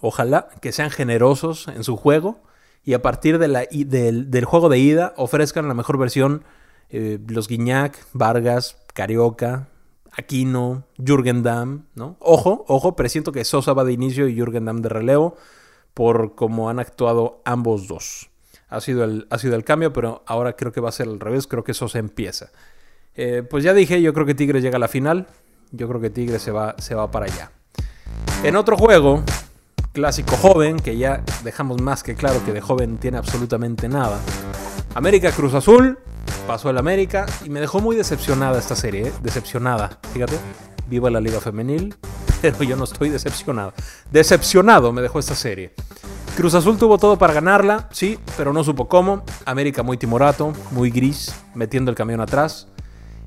ojalá 0.00 0.48
que 0.60 0.72
sean 0.72 0.90
generosos 0.90 1.68
en 1.68 1.84
su 1.84 1.96
juego 1.96 2.42
y 2.84 2.94
a 2.94 3.02
partir 3.02 3.38
de 3.38 3.48
la, 3.48 3.64
del, 3.70 4.44
juego 4.44 4.68
de 4.68 4.78
ida 4.78 5.14
ofrezcan 5.16 5.68
la 5.68 5.74
mejor 5.74 5.98
versión 5.98 6.44
eh, 6.90 7.18
los 7.28 7.48
Guiñac, 7.48 7.98
Vargas, 8.12 8.76
Carioca, 8.92 9.68
Aquino, 10.12 10.84
Jürgen 10.98 11.42
Damm, 11.42 11.86
¿no? 11.94 12.16
Ojo, 12.20 12.64
ojo, 12.68 12.94
presiento 12.94 13.32
que 13.32 13.44
Sosa 13.44 13.72
va 13.72 13.84
de 13.84 13.92
inicio 13.92 14.28
y 14.28 14.34
Jürgen 14.34 14.66
Damm 14.66 14.82
de 14.82 14.88
relevo 14.88 15.36
por 15.94 16.34
cómo 16.34 16.68
han 16.68 16.78
actuado 16.78 17.40
ambos 17.44 17.88
dos. 17.88 18.30
Ha 18.68 18.80
sido, 18.80 19.04
el, 19.04 19.26
ha 19.30 19.38
sido 19.38 19.56
el 19.56 19.64
cambio, 19.64 19.92
pero 19.92 20.22
ahora 20.26 20.54
creo 20.54 20.72
que 20.72 20.80
va 20.80 20.88
a 20.88 20.92
ser 20.92 21.08
al 21.08 21.20
revés, 21.20 21.46
creo 21.46 21.64
que 21.64 21.74
Sosa 21.74 21.98
empieza. 21.98 22.50
Eh, 23.14 23.42
pues 23.48 23.64
ya 23.64 23.72
dije, 23.74 24.02
yo 24.02 24.12
creo 24.12 24.26
que 24.26 24.34
Tigres 24.34 24.62
llega 24.62 24.76
a 24.76 24.80
la 24.80 24.88
final. 24.88 25.26
Yo 25.70 25.88
creo 25.88 26.00
que 26.00 26.10
Tigres 26.10 26.42
se 26.42 26.50
va, 26.50 26.74
se 26.78 26.94
va 26.94 27.10
para 27.10 27.26
allá. 27.26 27.50
En 28.42 28.56
otro 28.56 28.76
juego, 28.76 29.22
clásico 29.94 30.36
joven, 30.36 30.76
que 30.76 30.98
ya 30.98 31.22
dejamos 31.44 31.80
más 31.80 32.02
que 32.02 32.16
claro 32.16 32.44
que 32.44 32.52
de 32.52 32.60
joven 32.60 32.98
tiene 32.98 33.16
absolutamente 33.16 33.88
nada. 33.88 34.18
América 34.94 35.30
Cruz 35.30 35.54
Azul, 35.54 35.98
pasó 36.48 36.68
el 36.68 36.78
América 36.78 37.26
y 37.44 37.48
me 37.48 37.60
dejó 37.60 37.80
muy 37.80 37.94
decepcionada 37.94 38.58
esta 38.58 38.74
serie, 38.74 39.06
¿eh? 39.06 39.12
decepcionada, 39.22 39.98
fíjate. 40.12 40.36
Viva 40.88 41.10
la 41.10 41.20
Liga 41.20 41.40
Femenil, 41.40 41.94
pero 42.42 42.62
yo 42.64 42.76
no 42.76 42.84
estoy 42.84 43.08
decepcionado. 43.08 43.72
Decepcionado 44.10 44.92
me 44.92 45.00
dejó 45.00 45.20
esta 45.20 45.36
serie. 45.36 45.72
Cruz 46.36 46.54
Azul 46.54 46.76
tuvo 46.76 46.98
todo 46.98 47.16
para 47.16 47.32
ganarla, 47.32 47.88
sí, 47.92 48.18
pero 48.36 48.52
no 48.52 48.64
supo 48.64 48.88
cómo. 48.88 49.22
América 49.44 49.84
muy 49.84 49.96
timorato, 49.96 50.52
muy 50.72 50.90
gris, 50.90 51.32
metiendo 51.54 51.92
el 51.92 51.96
camión 51.96 52.20
atrás. 52.20 52.66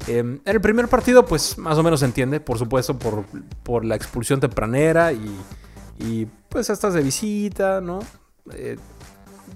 Eh, 0.08 0.20
en 0.20 0.42
el 0.44 0.60
primer 0.60 0.90
partido, 0.90 1.26
pues 1.26 1.58
más 1.58 1.78
o 1.78 1.84
menos 1.84 2.02
se 2.02 2.06
entiende, 2.06 2.42
por 2.42 2.60
supuesto, 2.60 3.00
por, 3.00 3.24
por 3.64 3.86
la 3.86 3.96
expulsión 3.96 4.42
tempranera 4.42 5.14
y, 5.14 5.34
y, 6.00 6.26
pues 6.50 6.70
estás 6.70 6.94
de 6.94 7.02
visita, 7.02 7.82
¿no? 7.82 8.00
Eh, 8.54 8.78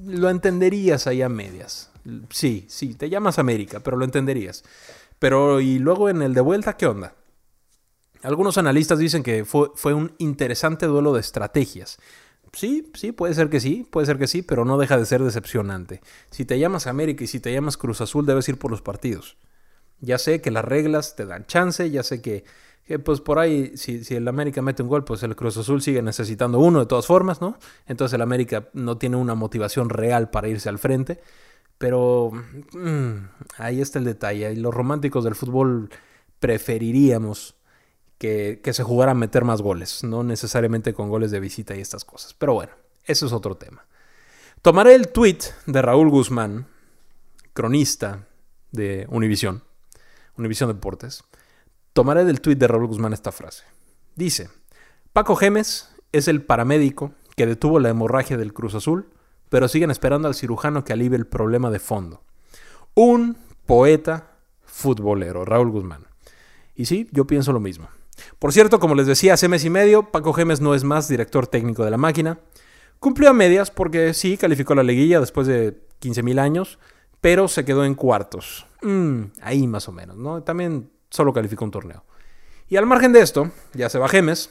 lo 0.05 0.29
entenderías 0.29 1.07
ahí 1.07 1.21
a 1.21 1.29
medias. 1.29 1.91
Sí, 2.29 2.65
sí, 2.67 2.95
te 2.95 3.09
llamas 3.09 3.39
América, 3.39 3.79
pero 3.79 3.97
lo 3.97 4.05
entenderías. 4.05 4.63
Pero 5.19 5.61
y 5.61 5.79
luego 5.79 6.09
en 6.09 6.21
el 6.21 6.33
de 6.33 6.41
vuelta, 6.41 6.77
¿qué 6.77 6.87
onda? 6.87 7.15
Algunos 8.23 8.57
analistas 8.57 8.99
dicen 8.99 9.23
que 9.23 9.45
fue, 9.45 9.71
fue 9.75 9.93
un 9.93 10.13
interesante 10.17 10.85
duelo 10.85 11.13
de 11.13 11.21
estrategias. 11.21 11.99
Sí, 12.53 12.91
sí, 12.95 13.11
puede 13.11 13.33
ser 13.33 13.49
que 13.49 13.59
sí, 13.59 13.87
puede 13.89 14.07
ser 14.07 14.17
que 14.17 14.27
sí, 14.27 14.41
pero 14.41 14.65
no 14.65 14.77
deja 14.77 14.97
de 14.97 15.05
ser 15.05 15.23
decepcionante. 15.23 16.01
Si 16.31 16.45
te 16.45 16.59
llamas 16.59 16.87
América 16.87 17.23
y 17.23 17.27
si 17.27 17.39
te 17.39 17.53
llamas 17.53 17.77
Cruz 17.77 18.01
Azul, 18.01 18.25
debes 18.25 18.49
ir 18.49 18.57
por 18.57 18.71
los 18.71 18.81
partidos. 18.81 19.37
Ya 19.99 20.17
sé 20.17 20.41
que 20.41 20.51
las 20.51 20.65
reglas 20.65 21.15
te 21.15 21.25
dan 21.25 21.45
chance, 21.45 21.89
ya 21.89 22.03
sé 22.03 22.21
que, 22.21 22.43
pues 22.99 23.21
por 23.21 23.39
ahí, 23.39 23.75
si, 23.75 24.03
el 24.15 24.27
América 24.27 24.61
mete 24.61 24.83
un 24.83 24.89
gol, 24.89 25.03
pues 25.03 25.23
el 25.23 25.35
Cruz 25.35 25.57
Azul 25.57 25.81
sigue 25.81 26.01
necesitando 26.01 26.59
uno 26.59 26.79
de 26.79 26.85
todas 26.85 27.05
formas, 27.05 27.41
¿no? 27.41 27.57
Entonces 27.87 28.15
el 28.15 28.21
América 28.21 28.69
no 28.73 28.97
tiene 28.97 29.17
una 29.17 29.35
motivación 29.35 29.89
real 29.89 30.29
para 30.29 30.47
irse 30.47 30.69
al 30.69 30.79
frente. 30.79 31.21
Pero 31.77 32.31
mmm, 32.73 33.15
ahí 33.57 33.81
está 33.81 33.99
el 33.99 34.05
detalle. 34.05 34.51
Y 34.51 34.55
los 34.55 34.73
románticos 34.73 35.23
del 35.23 35.35
fútbol 35.35 35.89
preferiríamos 36.39 37.55
que, 38.17 38.61
que 38.63 38.73
se 38.73 38.83
jugara 38.83 39.11
a 39.11 39.15
meter 39.15 39.43
más 39.43 39.61
goles, 39.61 40.03
no 40.03 40.23
necesariamente 40.23 40.93
con 40.93 41.09
goles 41.09 41.31
de 41.31 41.39
visita 41.39 41.75
y 41.75 41.81
estas 41.81 42.05
cosas. 42.05 42.33
Pero 42.35 42.53
bueno, 42.53 42.71
eso 43.05 43.25
es 43.25 43.33
otro 43.33 43.55
tema. 43.55 43.85
Tomaré 44.61 44.93
el 44.93 45.07
tweet 45.07 45.39
de 45.65 45.81
Raúl 45.81 46.09
Guzmán, 46.09 46.67
cronista 47.53 48.27
de 48.71 49.07
Univisión 49.09 49.63
Univisión 50.37 50.69
Deportes, 50.69 51.23
tomaré 51.93 52.25
del 52.25 52.41
tuit 52.41 52.57
de 52.57 52.67
Raúl 52.67 52.87
Guzmán 52.87 53.13
esta 53.13 53.31
frase. 53.31 53.63
Dice, 54.15 54.49
Paco 55.13 55.35
Gemes 55.35 55.89
es 56.11 56.27
el 56.27 56.43
paramédico 56.43 57.13
que 57.35 57.45
detuvo 57.45 57.79
la 57.79 57.89
hemorragia 57.89 58.37
del 58.37 58.53
Cruz 58.53 58.75
Azul, 58.75 59.09
pero 59.49 59.67
siguen 59.67 59.91
esperando 59.91 60.27
al 60.27 60.35
cirujano 60.35 60.83
que 60.83 60.93
alivie 60.93 61.17
el 61.17 61.27
problema 61.27 61.69
de 61.71 61.79
fondo. 61.79 62.23
Un 62.93 63.37
poeta 63.65 64.31
futbolero, 64.63 65.45
Raúl 65.45 65.71
Guzmán. 65.71 66.07
Y 66.75 66.85
sí, 66.85 67.09
yo 67.11 67.27
pienso 67.27 67.51
lo 67.51 67.59
mismo. 67.59 67.89
Por 68.39 68.53
cierto, 68.53 68.79
como 68.79 68.95
les 68.95 69.07
decía 69.07 69.33
hace 69.33 69.47
mes 69.47 69.65
y 69.65 69.69
medio, 69.69 70.11
Paco 70.11 70.33
Gemes 70.33 70.61
no 70.61 70.75
es 70.75 70.83
más 70.83 71.07
director 71.07 71.47
técnico 71.47 71.83
de 71.83 71.91
la 71.91 71.97
máquina. 71.97 72.39
Cumplió 72.99 73.29
a 73.29 73.33
medias 73.33 73.71
porque 73.71 74.13
sí, 74.13 74.37
calificó 74.37 74.75
la 74.75 74.83
liguilla 74.83 75.19
después 75.19 75.47
de 75.47 75.81
15.000 76.01 76.39
años, 76.39 76.79
pero 77.19 77.47
se 77.47 77.65
quedó 77.65 77.83
en 77.83 77.95
cuartos. 77.95 78.67
Mm, 78.81 79.23
ahí 79.41 79.67
más 79.67 79.87
o 79.87 79.91
menos, 79.91 80.17
¿no? 80.17 80.43
También 80.43 80.91
solo 81.11 81.33
calificó 81.33 81.65
un 81.65 81.71
torneo. 81.71 82.03
Y 82.67 82.77
al 82.77 82.87
margen 82.87 83.13
de 83.13 83.19
esto, 83.19 83.51
ya 83.73 83.89
se 83.89 83.99
va 83.99 84.09
Gemes. 84.09 84.49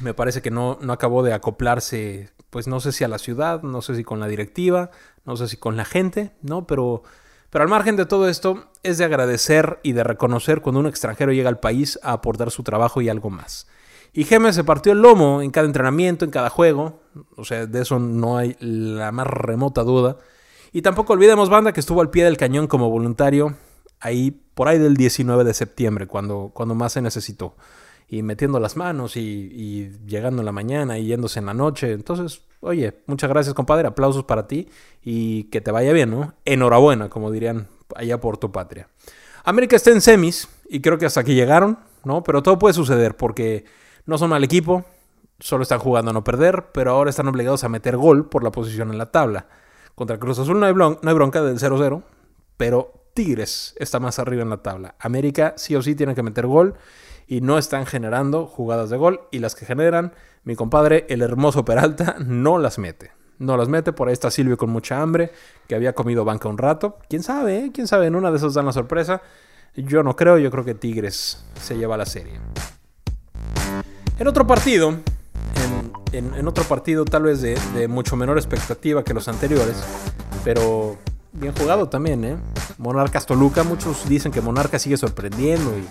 Me 0.00 0.12
parece 0.12 0.42
que 0.42 0.50
no, 0.50 0.78
no 0.82 0.92
acabó 0.92 1.22
de 1.22 1.32
acoplarse, 1.32 2.30
pues 2.50 2.66
no 2.66 2.80
sé 2.80 2.92
si 2.92 3.04
a 3.04 3.08
la 3.08 3.18
ciudad, 3.18 3.62
no 3.62 3.80
sé 3.80 3.94
si 3.94 4.04
con 4.04 4.20
la 4.20 4.28
directiva, 4.28 4.90
no 5.24 5.36
sé 5.36 5.48
si 5.48 5.56
con 5.56 5.76
la 5.76 5.86
gente, 5.86 6.32
¿no? 6.42 6.66
Pero, 6.66 7.02
pero 7.48 7.62
al 7.62 7.70
margen 7.70 7.96
de 7.96 8.04
todo 8.04 8.28
esto, 8.28 8.68
es 8.82 8.98
de 8.98 9.04
agradecer 9.04 9.78
y 9.82 9.92
de 9.92 10.04
reconocer 10.04 10.60
cuando 10.60 10.80
un 10.80 10.86
extranjero 10.86 11.32
llega 11.32 11.48
al 11.48 11.60
país 11.60 11.98
a 12.02 12.12
aportar 12.12 12.50
su 12.50 12.62
trabajo 12.62 13.00
y 13.00 13.08
algo 13.08 13.30
más. 13.30 13.68
Y 14.12 14.24
Gemes 14.24 14.54
se 14.54 14.64
partió 14.64 14.92
el 14.92 15.00
lomo 15.00 15.40
en 15.40 15.50
cada 15.50 15.66
entrenamiento, 15.66 16.24
en 16.24 16.30
cada 16.30 16.50
juego. 16.50 17.00
O 17.36 17.44
sea, 17.44 17.66
de 17.66 17.82
eso 17.82 17.98
no 17.98 18.38
hay 18.38 18.56
la 18.60 19.12
más 19.12 19.26
remota 19.26 19.82
duda. 19.82 20.16
Y 20.72 20.82
tampoco 20.82 21.12
olvidemos, 21.12 21.48
banda, 21.48 21.72
que 21.72 21.80
estuvo 21.80 22.00
al 22.00 22.10
pie 22.10 22.24
del 22.24 22.36
cañón 22.36 22.66
como 22.66 22.90
voluntario 22.90 23.56
ahí 24.06 24.30
por 24.54 24.68
ahí 24.68 24.78
del 24.78 24.96
19 24.96 25.44
de 25.44 25.52
septiembre, 25.52 26.06
cuando, 26.06 26.50
cuando 26.54 26.74
más 26.74 26.92
se 26.92 27.02
necesitó. 27.02 27.54
Y 28.08 28.22
metiendo 28.22 28.60
las 28.60 28.76
manos 28.76 29.16
y, 29.16 29.90
llegando 30.06 30.40
en 30.40 30.46
la 30.46 30.52
mañana 30.52 30.98
y 30.98 31.06
yéndose 31.06 31.40
en 31.40 31.46
la 31.46 31.54
noche. 31.54 31.92
Entonces, 31.92 32.42
oye, 32.60 33.02
muchas 33.06 33.28
gracias, 33.28 33.54
compadre. 33.54 33.88
Aplausos 33.88 34.24
para 34.24 34.46
ti 34.46 34.68
y 35.02 35.44
que 35.44 35.60
te 35.60 35.72
vaya 35.72 35.92
bien, 35.92 36.10
¿no? 36.10 36.34
Enhorabuena, 36.44 37.08
como 37.08 37.32
dirían 37.32 37.66
allá 37.96 38.20
por 38.20 38.38
tu 38.38 38.52
patria. 38.52 38.88
América 39.44 39.76
está 39.76 39.90
en 39.90 40.00
semis 40.00 40.48
y 40.68 40.80
creo 40.80 40.98
que 40.98 41.06
hasta 41.06 41.20
aquí 41.20 41.34
llegaron, 41.34 41.78
¿no? 42.04 42.22
Pero 42.22 42.42
todo 42.42 42.58
puede 42.58 42.74
suceder 42.74 43.16
porque 43.16 43.64
no 44.06 44.18
son 44.18 44.30
mal 44.30 44.44
equipo, 44.44 44.84
solo 45.40 45.62
están 45.62 45.80
jugando 45.80 46.10
a 46.10 46.14
no 46.14 46.24
perder, 46.24 46.66
pero 46.72 46.92
ahora 46.92 47.10
están 47.10 47.28
obligados 47.28 47.64
a 47.64 47.68
meter 47.68 47.96
gol 47.96 48.28
por 48.28 48.42
la 48.42 48.52
posición 48.52 48.90
en 48.90 48.98
la 48.98 49.10
tabla. 49.10 49.48
Contra 49.94 50.18
Cruz 50.18 50.38
Azul 50.38 50.60
no 50.60 50.66
hay, 50.66 50.72
bronca 51.14 51.42
del 51.42 51.58
0-0, 51.58 52.02
pero 52.56 53.05
Tigres 53.16 53.74
está 53.78 53.98
más 53.98 54.18
arriba 54.18 54.42
en 54.42 54.50
la 54.50 54.58
tabla. 54.58 54.94
América 55.00 55.54
sí 55.56 55.74
o 55.74 55.80
sí 55.80 55.94
tiene 55.94 56.14
que 56.14 56.22
meter 56.22 56.46
gol 56.46 56.74
y 57.26 57.40
no 57.40 57.56
están 57.56 57.86
generando 57.86 58.46
jugadas 58.46 58.90
de 58.90 58.98
gol 58.98 59.22
y 59.30 59.38
las 59.38 59.54
que 59.54 59.64
generan, 59.64 60.12
mi 60.44 60.54
compadre, 60.54 61.06
el 61.08 61.22
hermoso 61.22 61.64
Peralta, 61.64 62.16
no 62.20 62.58
las 62.58 62.78
mete. 62.78 63.12
No 63.38 63.56
las 63.56 63.68
mete, 63.68 63.94
por 63.94 64.08
ahí 64.08 64.12
está 64.12 64.30
Silvio 64.30 64.58
con 64.58 64.68
mucha 64.68 65.00
hambre, 65.00 65.32
que 65.66 65.74
había 65.74 65.94
comido 65.94 66.26
banca 66.26 66.48
un 66.48 66.58
rato. 66.58 66.98
¿Quién 67.08 67.22
sabe? 67.22 67.58
Eh? 67.58 67.70
¿Quién 67.72 67.86
sabe? 67.86 68.06
En 68.06 68.16
una 68.16 68.30
de 68.30 68.36
esas 68.36 68.52
dan 68.52 68.66
la 68.66 68.72
sorpresa. 68.72 69.22
Yo 69.74 70.02
no 70.02 70.14
creo, 70.14 70.36
yo 70.36 70.50
creo 70.50 70.64
que 70.64 70.74
Tigres 70.74 71.42
se 71.58 71.76
lleva 71.76 71.96
la 71.96 72.06
serie. 72.06 72.38
En 74.18 74.28
otro 74.28 74.46
partido, 74.46 74.94
en, 76.12 76.46
otro 76.46 76.64
partido 76.64 77.06
tal 77.06 77.22
vez 77.22 77.40
de, 77.40 77.58
de, 77.74 77.88
mucho 77.88 78.14
menor 78.14 78.36
expectativa 78.36 79.02
que 79.02 79.14
los 79.14 79.26
anteriores, 79.26 79.82
pero 80.44 80.98
bien 81.32 81.54
jugado 81.54 81.88
también, 81.88 82.24
¿eh? 82.24 82.36
Monarcas 82.78 83.26
Toluca, 83.26 83.64
muchos 83.64 84.08
dicen 84.08 84.32
que 84.32 84.40
Monarcas 84.40 84.82
sigue 84.82 84.96
sorprendiendo 84.96 85.76
y 85.78 85.84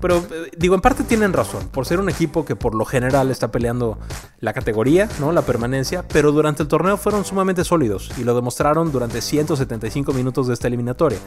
pero 0.00 0.16
eh, 0.16 0.50
digo, 0.56 0.74
en 0.74 0.80
parte 0.80 1.04
tienen 1.04 1.32
razón, 1.32 1.68
por 1.68 1.86
ser 1.86 2.00
un 2.00 2.08
equipo 2.08 2.44
que 2.44 2.56
por 2.56 2.74
lo 2.74 2.84
general 2.84 3.30
está 3.30 3.52
peleando 3.52 3.98
la 4.40 4.52
categoría, 4.52 5.08
¿no? 5.20 5.30
La 5.32 5.42
permanencia, 5.42 6.04
pero 6.08 6.32
durante 6.32 6.62
el 6.62 6.68
torneo 6.68 6.96
fueron 6.96 7.24
sumamente 7.24 7.64
sólidos 7.64 8.10
y 8.18 8.24
lo 8.24 8.34
demostraron 8.34 8.90
durante 8.92 9.20
175 9.20 10.12
minutos 10.12 10.46
de 10.46 10.54
esta 10.54 10.68
eliminatoria. 10.68 11.18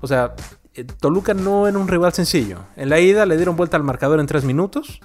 O 0.00 0.06
sea, 0.06 0.34
eh, 0.74 0.84
Toluca 0.84 1.32
no 1.34 1.66
era 1.66 1.78
un 1.78 1.88
rival 1.88 2.12
sencillo. 2.12 2.58
En 2.76 2.90
la 2.90 3.00
ida 3.00 3.24
le 3.24 3.36
dieron 3.36 3.56
vuelta 3.56 3.76
al 3.76 3.82
marcador 3.82 4.20
en 4.20 4.26
3 4.26 4.44
minutos 4.44 5.00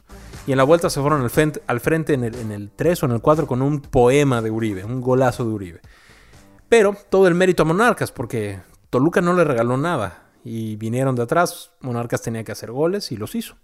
y 0.45 0.51
en 0.51 0.57
la 0.57 0.65
vuelta 0.65 0.89
se 0.89 0.99
fueron 0.99 1.21
al 1.21 1.29
frente, 1.29 2.13
en, 2.13 2.25
el, 2.25 2.35
en 2.35 2.51
el 2.51 2.71
3 2.71 3.03
o 3.03 3.05
en 3.05 3.13
el 3.13 3.21
4 3.21 3.47
con 3.47 3.61
un 3.61 3.79
poema 3.79 4.41
de 4.41 4.51
Uribe, 4.51 4.83
un 4.83 4.99
golazo 4.99 5.45
de 5.45 5.51
Uribe. 5.51 5.81
Pero 6.67 6.95
todo 7.09 7.27
el 7.27 7.35
mérito 7.35 7.63
a 7.63 7.65
Monarcas 7.65 8.11
porque 8.11 8.59
Toluca 8.93 9.21
no 9.21 9.33
le 9.33 9.43
regaló 9.43 9.75
nada 9.75 10.29
y 10.43 10.75
vinieron 10.75 11.15
de 11.15 11.23
atrás. 11.23 11.71
Monarcas 11.81 12.21
tenía 12.21 12.43
que 12.43 12.51
hacer 12.51 12.71
goles 12.71 13.11
y 13.11 13.17
los 13.17 13.33
hizo. 13.33 13.55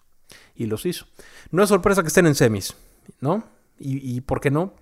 Y 0.55 0.65
los 0.65 0.87
hizo. 0.87 1.05
No 1.51 1.61
es 1.61 1.69
sorpresa 1.69 2.01
que 2.01 2.07
estén 2.07 2.25
en 2.25 2.33
semis, 2.33 2.75
¿no? 3.21 3.43
Y, 3.77 4.21
¿por 4.21 4.41
qué 4.41 4.49
no? 4.49 4.73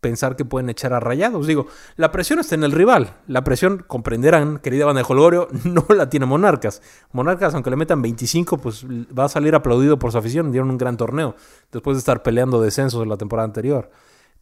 Pensar 0.00 0.36
que 0.36 0.44
pueden 0.44 0.70
echar 0.70 0.92
a 0.92 1.00
rayados. 1.00 1.48
Digo, 1.48 1.66
la 1.96 2.12
presión 2.12 2.38
está 2.38 2.54
en 2.54 2.62
el 2.62 2.70
rival. 2.70 3.16
La 3.26 3.42
presión, 3.42 3.84
comprenderán, 3.84 4.60
querida 4.60 4.86
banda 4.86 5.02
de 5.02 5.46
no 5.64 5.84
la 5.88 6.08
tiene 6.08 6.24
Monarcas. 6.24 6.82
Monarcas, 7.10 7.54
aunque 7.54 7.70
le 7.70 7.76
metan 7.76 8.00
25, 8.00 8.58
pues 8.58 8.86
va 8.86 9.24
a 9.24 9.28
salir 9.28 9.56
aplaudido 9.56 9.98
por 9.98 10.12
su 10.12 10.18
afición. 10.18 10.52
Dieron 10.52 10.70
un 10.70 10.78
gran 10.78 10.96
torneo 10.96 11.34
después 11.72 11.96
de 11.96 11.98
estar 11.98 12.22
peleando 12.22 12.62
descensos 12.62 13.02
en 13.02 13.08
la 13.08 13.16
temporada 13.16 13.46
anterior. 13.46 13.90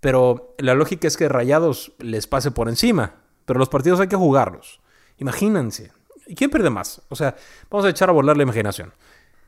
Pero 0.00 0.54
la 0.59 0.75
lógica 0.75 1.09
es 1.09 1.16
que 1.16 1.26
Rayados 1.26 1.94
les 2.00 2.26
pase 2.26 2.50
por 2.50 2.68
encima. 2.68 3.14
Pero 3.47 3.59
los 3.59 3.71
partidos 3.71 3.99
hay 4.00 4.09
que 4.09 4.16
jugarlos. 4.16 4.84
Imagínense, 5.18 5.92
¿Y 6.26 6.35
quién 6.35 6.50
pierde 6.50 6.71
más? 6.71 7.02
O 7.09 7.16
sea, 7.16 7.37
vamos 7.71 7.87
a 7.87 7.90
echar 7.90 8.09
a 8.09 8.12
volar 8.12 8.37
la 8.37 8.42
imaginación. 8.42 8.92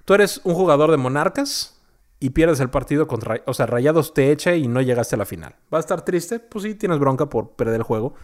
Tú 0.04 0.14
eres 0.14 0.40
un 0.44 0.54
jugador 0.54 0.90
de 0.90 0.96
Monarcas 0.96 1.80
y 2.20 2.30
pierdes 2.30 2.60
el 2.60 2.70
partido 2.70 3.06
contra... 3.06 3.42
O 3.46 3.54
sea, 3.54 3.66
Rayados 3.66 4.14
te 4.14 4.30
echa 4.30 4.54
y 4.54 4.68
no 4.68 4.80
llegaste 4.80 5.16
a 5.16 5.18
la 5.18 5.26
final. 5.26 5.56
¿Va 5.72 5.78
a 5.78 5.80
estar 5.80 6.02
triste? 6.04 6.38
Pues 6.38 6.64
sí, 6.64 6.74
tienes 6.74 6.98
bronca 6.98 7.26
por 7.28 7.50
perder 7.50 7.76
el 7.76 7.82
juego, 7.82 8.14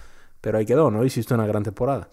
pero 0.41 0.59
ahí 0.59 0.67
quedó, 0.67 0.91
¿no? 0.91 1.05
Hiciste 1.05 1.35
una 1.35 1.47
gran 1.47 1.63
temporada. 1.63 2.09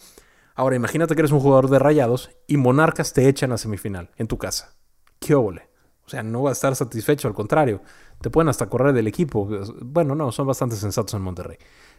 Ahora, 0.56 0.76
imagínate 0.76 1.16
que 1.16 1.22
eres 1.22 1.32
un 1.32 1.40
jugador 1.40 1.70
de 1.70 1.80
Rayados 1.80 2.32
y 2.48 2.58
Monarcas 2.58 3.14
te 3.14 3.28
echan 3.28 3.52
a 3.52 3.58
semifinal 3.58 4.10
en 4.18 4.28
tu 4.28 4.38
casa. 4.38 4.76
¡Qué 5.20 5.36
óvole! 5.36 5.70
O 6.06 6.10
sea, 6.10 6.24
no 6.24 6.44
va 6.44 6.50
a 6.50 6.54
estar 6.54 6.76
satisfecho, 6.76 7.28
al 7.28 7.36
contrario. 7.36 7.82
Te 8.20 8.30
pueden 8.30 8.50
hasta 8.50 8.68
correr 8.68 8.94
del 8.94 9.08
equipo. 9.08 9.48
Bueno, 9.82 10.16
no, 10.16 10.32
son 10.32 10.48
bastante 10.48 10.76
sensatos 10.76 11.14
en 11.14 11.22
Monterrey. 11.22 11.58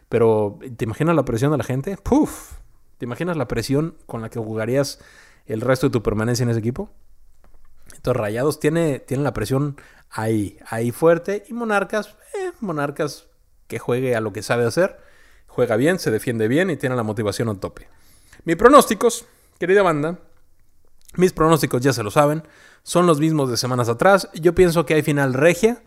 Pero, 0.09 0.59
¿te 0.75 0.83
imaginas 0.83 1.15
la 1.15 1.23
presión 1.23 1.51
de 1.51 1.57
la 1.57 1.63
gente? 1.63 1.95
¡Puf! 1.97 2.60
¿Te 3.01 3.05
imaginas 3.05 3.35
la 3.35 3.47
presión 3.47 3.97
con 4.05 4.21
la 4.21 4.29
que 4.29 4.37
jugarías 4.37 4.99
el 5.47 5.61
resto 5.61 5.87
de 5.87 5.91
tu 5.91 6.03
permanencia 6.03 6.43
en 6.43 6.51
ese 6.51 6.59
equipo? 6.59 6.91
Entonces 7.95 8.21
Rayados 8.21 8.59
tiene, 8.59 8.99
tiene 8.99 9.23
la 9.23 9.33
presión 9.33 9.75
ahí, 10.11 10.59
ahí 10.69 10.91
fuerte. 10.91 11.43
Y 11.49 11.53
Monarcas, 11.53 12.09
eh, 12.35 12.51
Monarcas 12.59 13.25
que 13.65 13.79
juegue 13.79 14.15
a 14.15 14.21
lo 14.21 14.33
que 14.33 14.43
sabe 14.43 14.67
hacer. 14.67 14.99
Juega 15.47 15.77
bien, 15.77 15.97
se 15.97 16.11
defiende 16.11 16.47
bien 16.47 16.69
y 16.69 16.77
tiene 16.77 16.95
la 16.95 17.01
motivación 17.01 17.49
a 17.49 17.55
tope. 17.55 17.87
Mis 18.45 18.55
pronósticos, 18.55 19.25
querida 19.57 19.81
banda, 19.81 20.19
mis 21.15 21.33
pronósticos 21.33 21.81
ya 21.81 21.93
se 21.93 22.03
lo 22.03 22.11
saben, 22.11 22.43
son 22.83 23.07
los 23.07 23.19
mismos 23.19 23.49
de 23.49 23.57
semanas 23.57 23.89
atrás. 23.89 24.29
Yo 24.35 24.53
pienso 24.53 24.85
que 24.85 24.93
hay 24.93 25.01
final 25.01 25.33
regia 25.33 25.81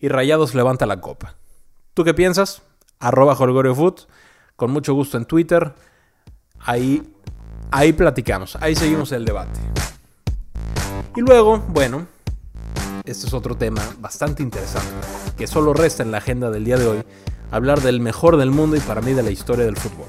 y 0.00 0.08
Rayados 0.08 0.56
levanta 0.56 0.84
la 0.84 1.00
copa. 1.00 1.36
¿Tú 1.94 2.02
qué 2.02 2.12
piensas? 2.12 2.62
Arroba 2.98 3.36
Foot, 3.36 4.08
con 4.56 4.72
mucho 4.72 4.94
gusto 4.94 5.16
en 5.16 5.26
Twitter. 5.26 5.72
Ahí, 6.66 7.00
ahí 7.70 7.92
platicamos, 7.92 8.58
ahí 8.60 8.74
seguimos 8.74 9.12
el 9.12 9.24
debate. 9.24 9.60
Y 11.14 11.20
luego, 11.20 11.60
bueno, 11.68 12.08
este 13.04 13.28
es 13.28 13.32
otro 13.32 13.56
tema 13.56 13.80
bastante 14.00 14.42
interesante, 14.42 14.90
que 15.38 15.46
solo 15.46 15.72
resta 15.74 16.02
en 16.02 16.10
la 16.10 16.18
agenda 16.18 16.50
del 16.50 16.64
día 16.64 16.76
de 16.76 16.88
hoy, 16.88 17.04
hablar 17.52 17.82
del 17.82 18.00
mejor 18.00 18.36
del 18.36 18.50
mundo 18.50 18.76
y 18.76 18.80
para 18.80 19.00
mí 19.00 19.12
de 19.12 19.22
la 19.22 19.30
historia 19.30 19.64
del 19.64 19.76
fútbol. 19.76 20.08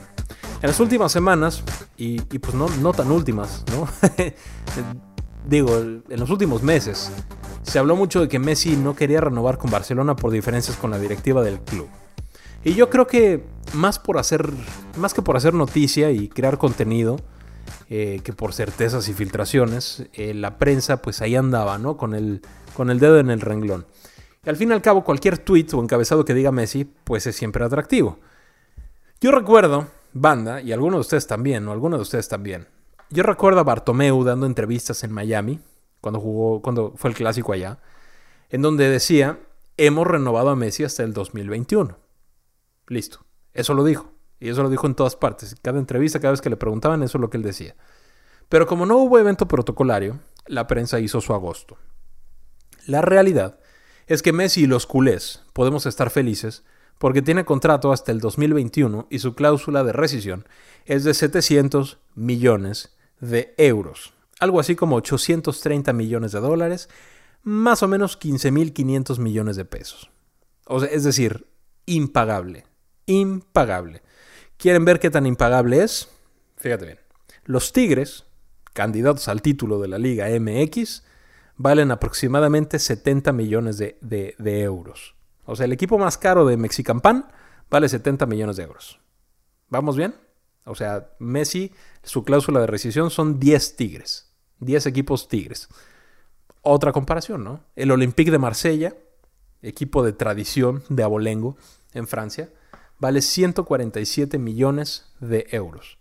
En 0.63 0.67
las 0.67 0.80
últimas 0.80 1.12
semanas, 1.12 1.62
y, 1.96 2.20
pues 2.22 2.56
no, 2.56 2.67
no 2.82 2.91
tan 2.91 3.12
últimas, 3.12 3.63
¿no? 3.72 3.88
Digo, 5.48 5.78
en 5.78 6.20
los 6.20 6.32
últimos 6.32 6.63
meses, 6.63 7.12
se 7.62 7.78
habló 7.78 7.96
mucho 7.96 8.22
de 8.22 8.28
que 8.28 8.39
Messi 8.39 8.76
no 8.76 8.96
quería 8.96 9.22
renovar 9.22 9.60
con 9.60 9.70
Barcelona 9.70 10.15
por 10.15 10.32
diferencias 10.32 10.76
con 10.76 10.89
la 10.89 10.98
directiva 10.98 11.43
del 11.43 11.60
club. 11.60 11.88
Y 12.63 12.74
yo 12.74 12.89
creo 12.89 13.08
que 13.08 13.43
más 13.74 14.00
por 14.00 14.17
hacer, 14.17 14.50
más 14.98 15.13
que 15.13 15.22
por 15.22 15.38
hacer 15.38 15.54
noticia 15.54 16.12
y 16.12 16.28
crear 16.28 16.58
contenido, 16.58 17.17
eh, 17.89 18.20
que 18.24 18.34
por 18.34 18.54
certezas 18.54 19.08
y 19.08 19.13
filtraciones, 19.13 20.08
eh, 20.13 20.34
la 20.34 20.58
prensa 20.58 21.02
pues 21.02 21.22
ahí 21.22 21.36
andaba, 21.36 21.78
¿no? 21.78 21.98
Con 21.98 22.13
el, 22.13 22.41
con 22.76 22.89
el 22.89 23.00
dedo 23.00 23.20
en 23.20 23.30
el 23.30 23.41
renglón. 23.41 23.86
Y 24.46 24.50
al 24.50 24.56
fin 24.56 24.70
y 24.70 24.74
al 24.74 24.82
cabo, 24.82 25.04
cualquier 25.04 25.38
tweet 25.38 25.67
o 25.74 25.82
encabezado 25.82 26.26
que 26.26 26.34
diga 26.34 26.52
Messi, 26.52 26.86
pues 26.86 27.28
es 27.28 27.36
siempre 27.36 27.63
atractivo. 27.63 28.20
Yo 29.20 29.32
recuerdo, 29.32 29.88
banda, 30.13 30.62
y 30.62 30.72
algunos 30.72 30.98
de 30.98 31.02
ustedes 31.02 31.28
también, 31.28 31.67
o 31.67 31.72
algunos 31.72 32.00
de 32.00 32.04
ustedes 32.04 32.28
también. 32.28 32.67
Yo 33.10 33.24
recuerdo 33.24 33.62
a 33.62 33.63
Bartomeu 33.63 34.24
dando 34.24 34.46
entrevistas 34.46 35.04
en 35.04 35.12
Miami, 35.12 35.60
cuando 36.02 36.20
jugó, 36.20 36.62
cuando 36.62 36.93
fue 36.98 37.10
el 37.10 37.15
clásico 37.15 37.54
allá, 37.54 37.80
en 38.50 38.62
donde 38.62 38.89
decía, 38.89 39.39
hemos 39.78 40.06
renovado 40.06 40.50
a 40.50 40.56
Messi 40.56 40.84
hasta 40.84 41.04
el 41.04 41.13
2021. 41.13 41.98
Listo. 42.88 43.26
Eso 43.54 43.73
lo 43.73 43.84
dijo. 43.84 44.13
Y 44.39 44.50
eso 44.50 44.63
lo 44.63 44.69
dijo 44.69 44.88
en 44.88 44.95
todas 44.95 45.15
partes. 45.15 45.56
Cada 45.62 45.80
entrevista, 45.80 46.19
cada 46.19 46.32
vez 46.32 46.41
que 46.41 46.50
le 46.50 46.58
preguntaban, 46.58 47.04
eso 47.04 47.17
es 47.17 47.21
lo 47.21 47.30
que 47.30 47.38
él 47.38 47.43
decía. 47.43 47.76
Pero 48.50 48.67
como 48.67 48.86
no 48.86 48.97
hubo 48.97 49.19
evento 49.19 49.47
protocolario, 49.47 50.19
la 50.45 50.67
prensa 50.67 51.00
hizo 51.00 51.21
su 51.21 51.34
agosto. 51.34 51.78
La 52.86 53.02
realidad 53.02 53.60
es 54.06 54.21
que 54.21 54.32
Messi 54.32 54.63
y 54.63 54.67
los 54.67 54.86
culés 54.86 55.43
podemos 55.54 55.86
estar 55.86 56.10
felices 56.10 56.63
porque 56.97 57.21
tiene 57.21 57.45
contrato 57.45 57.91
hasta 57.91 58.12
el 58.12 58.19
2021 58.19 59.08
y 59.10 59.19
su 59.19 59.36
cláusula 59.36 59.84
de 59.84 59.91
rescisión 59.91 60.47
es 60.86 61.04
de 61.04 61.13
700 61.13 61.97
millones 62.15 62.95
de 63.19 63.54
euros. 63.58 64.13
Algo 64.39 64.60
así 64.60 64.76
como 64.76 64.95
830 64.95 65.93
millones 65.93 66.32
de 66.32 66.39
dólares, 66.39 66.89
más 67.43 67.84
o 67.84 67.88
menos 67.88 68.19
15.500 68.19 69.19
millones 69.19 69.58
de 69.58 69.65
pesos. 69.65 70.10
O 70.65 70.80
sea, 70.80 70.89
es 70.89 71.04
decir, 71.04 71.47
impagable 71.86 72.66
impagable. 73.08 74.04
¿Quieren 74.58 74.86
ver 74.86 75.00
qué 75.00 75.10
tan 75.10 75.26
impagable 75.26 75.84
es? 75.84 76.10
Fíjate 76.58 76.86
bien. 76.86 77.00
Los 77.46 77.74
Tigres, 77.74 78.26
candidatos 78.74 79.28
al 79.28 79.41
título 79.41 79.80
de 79.80 79.88
la 79.88 79.98
Liga 79.98 80.28
MX, 80.39 81.04
valen 81.56 81.91
aproximadamente 81.91 82.80
70 82.80 83.32
millones 83.34 83.78
de, 83.78 84.38
euros. 84.62 85.15
O 85.46 85.56
sea, 85.56 85.65
el 85.65 85.74
equipo 85.74 85.98
más 85.98 86.17
caro 86.17 86.46
de 86.46 86.58
Mexicampan 86.58 87.28
vale 87.70 87.89
70 87.89 88.26
millones 88.26 88.58
de 88.58 88.63
euros. 88.63 89.00
¿Vamos 89.70 89.98
bien? 89.98 90.15
O 90.65 90.76
sea, 90.76 91.10
Messi, 91.20 91.74
su 92.04 92.24
cláusula 92.24 92.60
de 92.60 92.67
rescisión 92.67 93.10
son 93.10 93.39
10 93.39 93.76
Tigres. 93.76 94.34
10 94.60 94.86
equipos 94.88 95.28
Tigres. 95.28 95.67
Otra 96.62 96.91
comparación, 96.91 97.43
¿no? 97.43 97.63
El 97.76 97.91
Olympique 97.91 98.32
de 98.32 98.39
Marsella, 98.39 98.96
equipo 99.62 100.04
de 100.04 100.13
tradición 100.13 100.84
de 100.89 101.04
abolengo 101.04 101.58
en 101.93 102.08
Francia, 102.08 102.50
vale 102.99 103.21
147 103.21 104.38
millones 104.38 105.12
de 105.19 105.47
euros. 105.51 105.97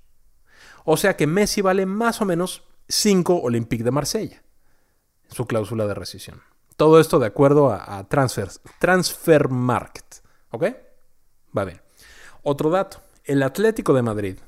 O 0.84 0.96
sea 0.96 1.16
que 1.16 1.26
Messi 1.26 1.60
vale 1.60 1.86
más 1.86 2.20
o 2.20 2.24
menos 2.24 2.62
5 2.88 3.40
Olympique 3.42 3.84
de 3.84 3.90
Marsella, 3.90 4.42
su 5.28 5.46
cláusula 5.46 5.86
de 5.86 5.94
rescisión. 5.94 6.42
Todo 6.76 7.00
esto 7.00 7.18
de 7.18 7.26
acuerdo 7.26 7.70
a, 7.70 7.98
a 7.98 8.08
Transfer 8.08 9.48
Market. 9.48 10.04
¿Ok? 10.50 10.64
Va 11.56 11.64
bien. 11.64 11.80
Otro 12.42 12.70
dato. 12.70 13.00
El 13.24 13.42
Atlético 13.42 13.94
de 13.94 14.02
Madrid. 14.02 14.38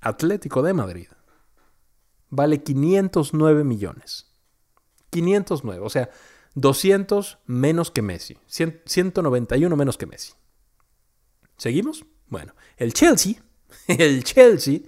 Atlético 0.00 0.62
de 0.62 0.74
Madrid. 0.74 1.08
Vale 2.28 2.62
509 2.62 3.64
millones. 3.64 4.26
509. 5.10 5.80
O 5.84 5.90
sea, 5.90 6.10
200 6.54 7.38
menos 7.46 7.90
que 7.90 8.02
Messi. 8.02 8.38
191 8.46 9.76
menos 9.76 9.96
que 9.96 10.06
Messi. 10.06 10.34
¿Seguimos? 11.60 12.06
Bueno, 12.28 12.54
el 12.78 12.94
Chelsea, 12.94 13.34
el 13.86 14.24
Chelsea 14.24 14.78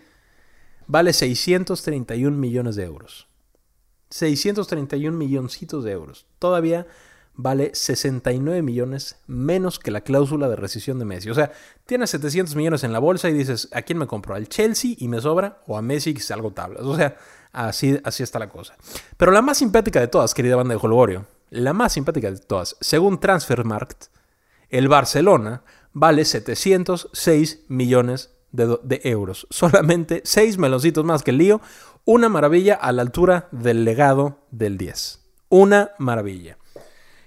vale 0.86 1.12
631 1.12 2.34
millones 2.34 2.76
de 2.76 2.84
euros. 2.84 3.28
631 4.08 5.14
milloncitos 5.14 5.84
de 5.84 5.92
euros. 5.92 6.24
Todavía 6.38 6.86
vale 7.34 7.72
69 7.74 8.62
millones 8.62 9.16
menos 9.26 9.78
que 9.78 9.90
la 9.90 10.00
cláusula 10.00 10.48
de 10.48 10.56
rescisión 10.56 10.98
de 10.98 11.04
Messi. 11.04 11.28
O 11.28 11.34
sea, 11.34 11.52
tienes 11.84 12.08
700 12.08 12.56
millones 12.56 12.84
en 12.84 12.94
la 12.94 13.00
bolsa 13.00 13.28
y 13.28 13.34
dices, 13.34 13.68
¿a 13.72 13.82
quién 13.82 13.98
me 13.98 14.06
compro? 14.06 14.34
¿Al 14.34 14.48
Chelsea 14.48 14.94
y 14.96 15.08
me 15.08 15.20
sobra? 15.20 15.60
¿O 15.66 15.76
a 15.76 15.82
Messi 15.82 16.14
y 16.16 16.20
salgo 16.20 16.52
tablas? 16.52 16.84
O 16.84 16.96
sea, 16.96 17.18
así, 17.52 18.00
así 18.02 18.22
está 18.22 18.38
la 18.38 18.48
cosa. 18.48 18.78
Pero 19.18 19.30
la 19.30 19.42
más 19.42 19.58
simpática 19.58 20.00
de 20.00 20.08
todas, 20.08 20.32
querida 20.32 20.56
banda 20.56 20.74
de 20.74 20.80
Holgorio, 20.82 21.26
la 21.50 21.74
más 21.74 21.92
simpática 21.92 22.30
de 22.30 22.38
todas, 22.38 22.78
según 22.80 23.20
Transfermarkt, 23.20 24.06
el 24.70 24.88
Barcelona 24.88 25.62
vale 25.92 26.24
706 26.24 27.64
millones 27.68 28.30
de, 28.50 28.78
de 28.82 29.00
euros. 29.04 29.46
Solamente 29.50 30.22
6 30.24 30.58
meloncitos 30.58 31.04
más 31.04 31.22
que 31.22 31.30
el 31.30 31.38
lío. 31.38 31.60
Una 32.04 32.28
maravilla 32.28 32.74
a 32.74 32.92
la 32.92 33.02
altura 33.02 33.48
del 33.52 33.84
legado 33.84 34.38
del 34.50 34.76
10. 34.78 35.20
Una 35.48 35.92
maravilla. 35.98 36.58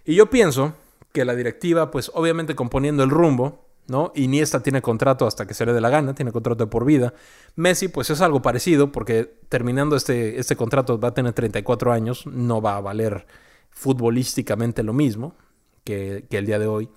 Y 0.04 0.16
yo 0.16 0.30
pienso 0.30 0.74
que 1.12 1.26
la 1.26 1.36
directiva, 1.36 1.92
pues 1.92 2.12
obviamente 2.14 2.56
componiendo 2.56 3.04
el 3.04 3.10
rumbo, 3.10 3.66
¿no? 3.88 4.12
Iniesta 4.16 4.62
tiene 4.62 4.82
contrato 4.82 5.26
hasta 5.28 5.46
que 5.46 5.54
se 5.54 5.66
le 5.66 5.74
dé 5.74 5.82
la 5.82 5.90
gana, 5.90 6.14
tiene 6.14 6.32
contrato 6.32 6.66
de 6.66 6.70
por 6.70 6.86
vida. 6.86 7.14
Messi, 7.56 7.88
pues 7.88 8.10
es 8.10 8.22
algo 8.22 8.42
parecido, 8.42 8.92
porque 8.92 9.40
terminando 9.50 9.96
este, 9.96 10.40
este 10.40 10.56
contrato 10.56 11.00
va 11.00 11.10
a 11.10 11.14
tener 11.14 11.34
34 11.34 11.92
años, 11.92 12.26
no 12.28 12.62
va 12.62 12.78
a 12.78 12.82
valer 12.82 13.26
futbolísticamente 13.70 14.84
lo 14.84 14.94
mismo 14.94 15.36
que, 15.84 16.26
que 16.30 16.38
el 16.38 16.46
día 16.46 16.60
de 16.60 16.68
hoy. 16.68 16.90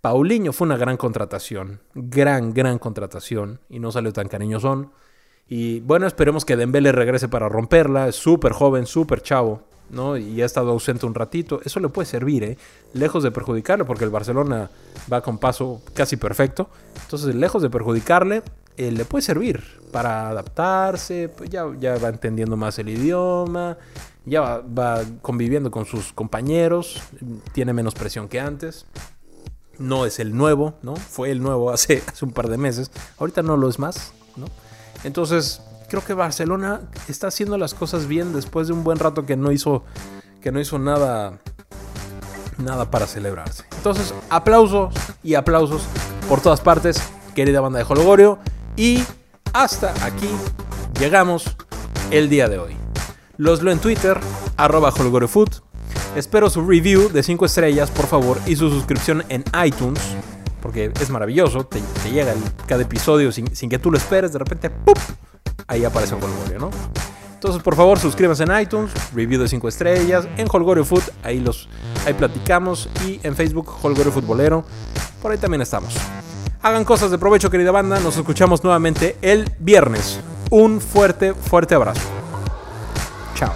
Paulinho 0.00 0.52
fue 0.54 0.66
una 0.66 0.78
gran 0.78 0.96
contratación, 0.96 1.80
gran, 1.94 2.54
gran 2.54 2.78
contratación, 2.78 3.60
y 3.68 3.80
no 3.80 3.92
salió 3.92 4.12
tan 4.12 4.28
cariñosón. 4.28 4.92
Y 5.46 5.80
bueno, 5.80 6.06
esperemos 6.06 6.44
que 6.44 6.56
Dembele 6.56 6.92
regrese 6.92 7.28
para 7.28 7.48
romperla, 7.48 8.08
es 8.08 8.16
súper 8.16 8.52
joven, 8.52 8.86
súper 8.86 9.20
chavo, 9.20 9.62
¿no? 9.90 10.16
Y 10.16 10.40
ha 10.40 10.46
estado 10.46 10.70
ausente 10.70 11.04
un 11.04 11.14
ratito, 11.14 11.60
eso 11.64 11.80
le 11.80 11.90
puede 11.90 12.06
servir, 12.06 12.44
¿eh? 12.44 12.58
Lejos 12.94 13.22
de 13.22 13.30
perjudicarle, 13.30 13.84
porque 13.84 14.04
el 14.04 14.10
Barcelona 14.10 14.70
va 15.12 15.20
con 15.20 15.36
paso 15.36 15.82
casi 15.92 16.16
perfecto. 16.16 16.70
Entonces, 17.02 17.34
lejos 17.34 17.60
de 17.60 17.68
perjudicarle, 17.68 18.42
eh, 18.78 18.92
le 18.92 19.04
puede 19.04 19.20
servir 19.20 19.62
para 19.92 20.30
adaptarse, 20.30 21.28
pues 21.28 21.50
ya, 21.50 21.66
ya 21.78 21.98
va 21.98 22.08
entendiendo 22.08 22.56
más 22.56 22.78
el 22.78 22.88
idioma, 22.88 23.76
ya 24.24 24.40
va, 24.40 24.60
va 24.60 25.04
conviviendo 25.20 25.70
con 25.70 25.84
sus 25.84 26.14
compañeros, 26.14 27.02
tiene 27.52 27.74
menos 27.74 27.94
presión 27.94 28.28
que 28.28 28.40
antes 28.40 28.86
no 29.80 30.06
es 30.06 30.20
el 30.20 30.36
nuevo, 30.36 30.74
¿no? 30.82 30.94
Fue 30.94 31.32
el 31.32 31.42
nuevo 31.42 31.70
hace, 31.72 32.04
hace 32.06 32.24
un 32.24 32.32
par 32.32 32.48
de 32.48 32.58
meses. 32.58 32.92
Ahorita 33.18 33.42
no 33.42 33.56
lo 33.56 33.68
es 33.68 33.80
más, 33.80 34.12
¿no? 34.36 34.46
Entonces, 35.02 35.62
creo 35.88 36.04
que 36.04 36.14
Barcelona 36.14 36.82
está 37.08 37.26
haciendo 37.26 37.58
las 37.58 37.74
cosas 37.74 38.06
bien 38.06 38.32
después 38.32 38.68
de 38.68 38.74
un 38.74 38.84
buen 38.84 38.98
rato 38.98 39.26
que 39.26 39.36
no 39.36 39.50
hizo, 39.50 39.82
que 40.40 40.52
no 40.52 40.60
hizo 40.60 40.78
nada, 40.78 41.40
nada 42.58 42.90
para 42.90 43.06
celebrarse. 43.06 43.64
Entonces, 43.76 44.14
aplausos 44.28 44.94
y 45.22 45.34
aplausos 45.34 45.82
por 46.28 46.40
todas 46.40 46.60
partes, 46.60 47.02
querida 47.34 47.60
banda 47.60 47.78
de 47.78 47.86
Holgorio. 47.88 48.38
Y 48.76 49.02
hasta 49.52 49.92
aquí 50.04 50.28
llegamos 50.98 51.56
el 52.10 52.28
día 52.28 52.48
de 52.48 52.58
hoy. 52.58 52.76
Los 53.38 53.62
lo 53.62 53.72
en 53.72 53.78
Twitter, 53.78 54.20
arroba 54.58 54.90
HolgorioFood. 54.90 55.69
Espero 56.16 56.50
su 56.50 56.66
review 56.66 57.08
de 57.10 57.22
5 57.22 57.46
estrellas, 57.46 57.90
por 57.90 58.06
favor, 58.06 58.38
y 58.46 58.56
su 58.56 58.68
suscripción 58.68 59.24
en 59.28 59.44
iTunes, 59.64 60.00
porque 60.60 60.92
es 61.00 61.08
maravilloso, 61.10 61.64
te, 61.64 61.80
llega 62.10 62.32
el- 62.32 62.42
cada 62.66 62.82
episodio 62.82 63.30
sin, 63.30 63.46
que 63.46 63.78
tú 63.78 63.90
lo 63.92 63.96
esperes, 63.96 64.32
de 64.32 64.38
repente, 64.40 64.70
¡pup! 64.70 64.98
Ahí 65.68 65.84
aparece 65.84 66.14
Holgorio, 66.14 66.58
¿no? 66.58 66.70
Entonces, 67.34 67.62
por 67.62 67.74
favor, 67.76 67.98
suscríbanse 67.98 68.42
en 68.42 68.60
iTunes, 68.60 68.90
review 69.14 69.40
de 69.40 69.48
5 69.48 69.68
estrellas, 69.68 70.26
en 70.36 70.46
Holgorio 70.50 70.84
Food, 70.84 71.04
ahí, 71.22 71.38
los, 71.40 71.68
ahí 72.04 72.12
platicamos, 72.12 72.88
y 73.06 73.20
en 73.22 73.34
Facebook, 73.36 73.72
Holgorio 73.80 74.10
Futbolero, 74.12 74.64
por 75.22 75.30
ahí 75.32 75.38
también 75.38 75.62
estamos. 75.62 75.94
Hagan 76.62 76.84
cosas 76.84 77.10
de 77.12 77.18
provecho, 77.18 77.50
querida 77.50 77.70
banda, 77.70 78.00
nos 78.00 78.16
escuchamos 78.16 78.62
nuevamente 78.64 79.16
el 79.22 79.50
viernes. 79.60 80.20
Un 80.50 80.80
fuerte, 80.80 81.32
fuerte 81.34 81.74
abrazo. 81.76 82.02
Chao. 83.36 83.54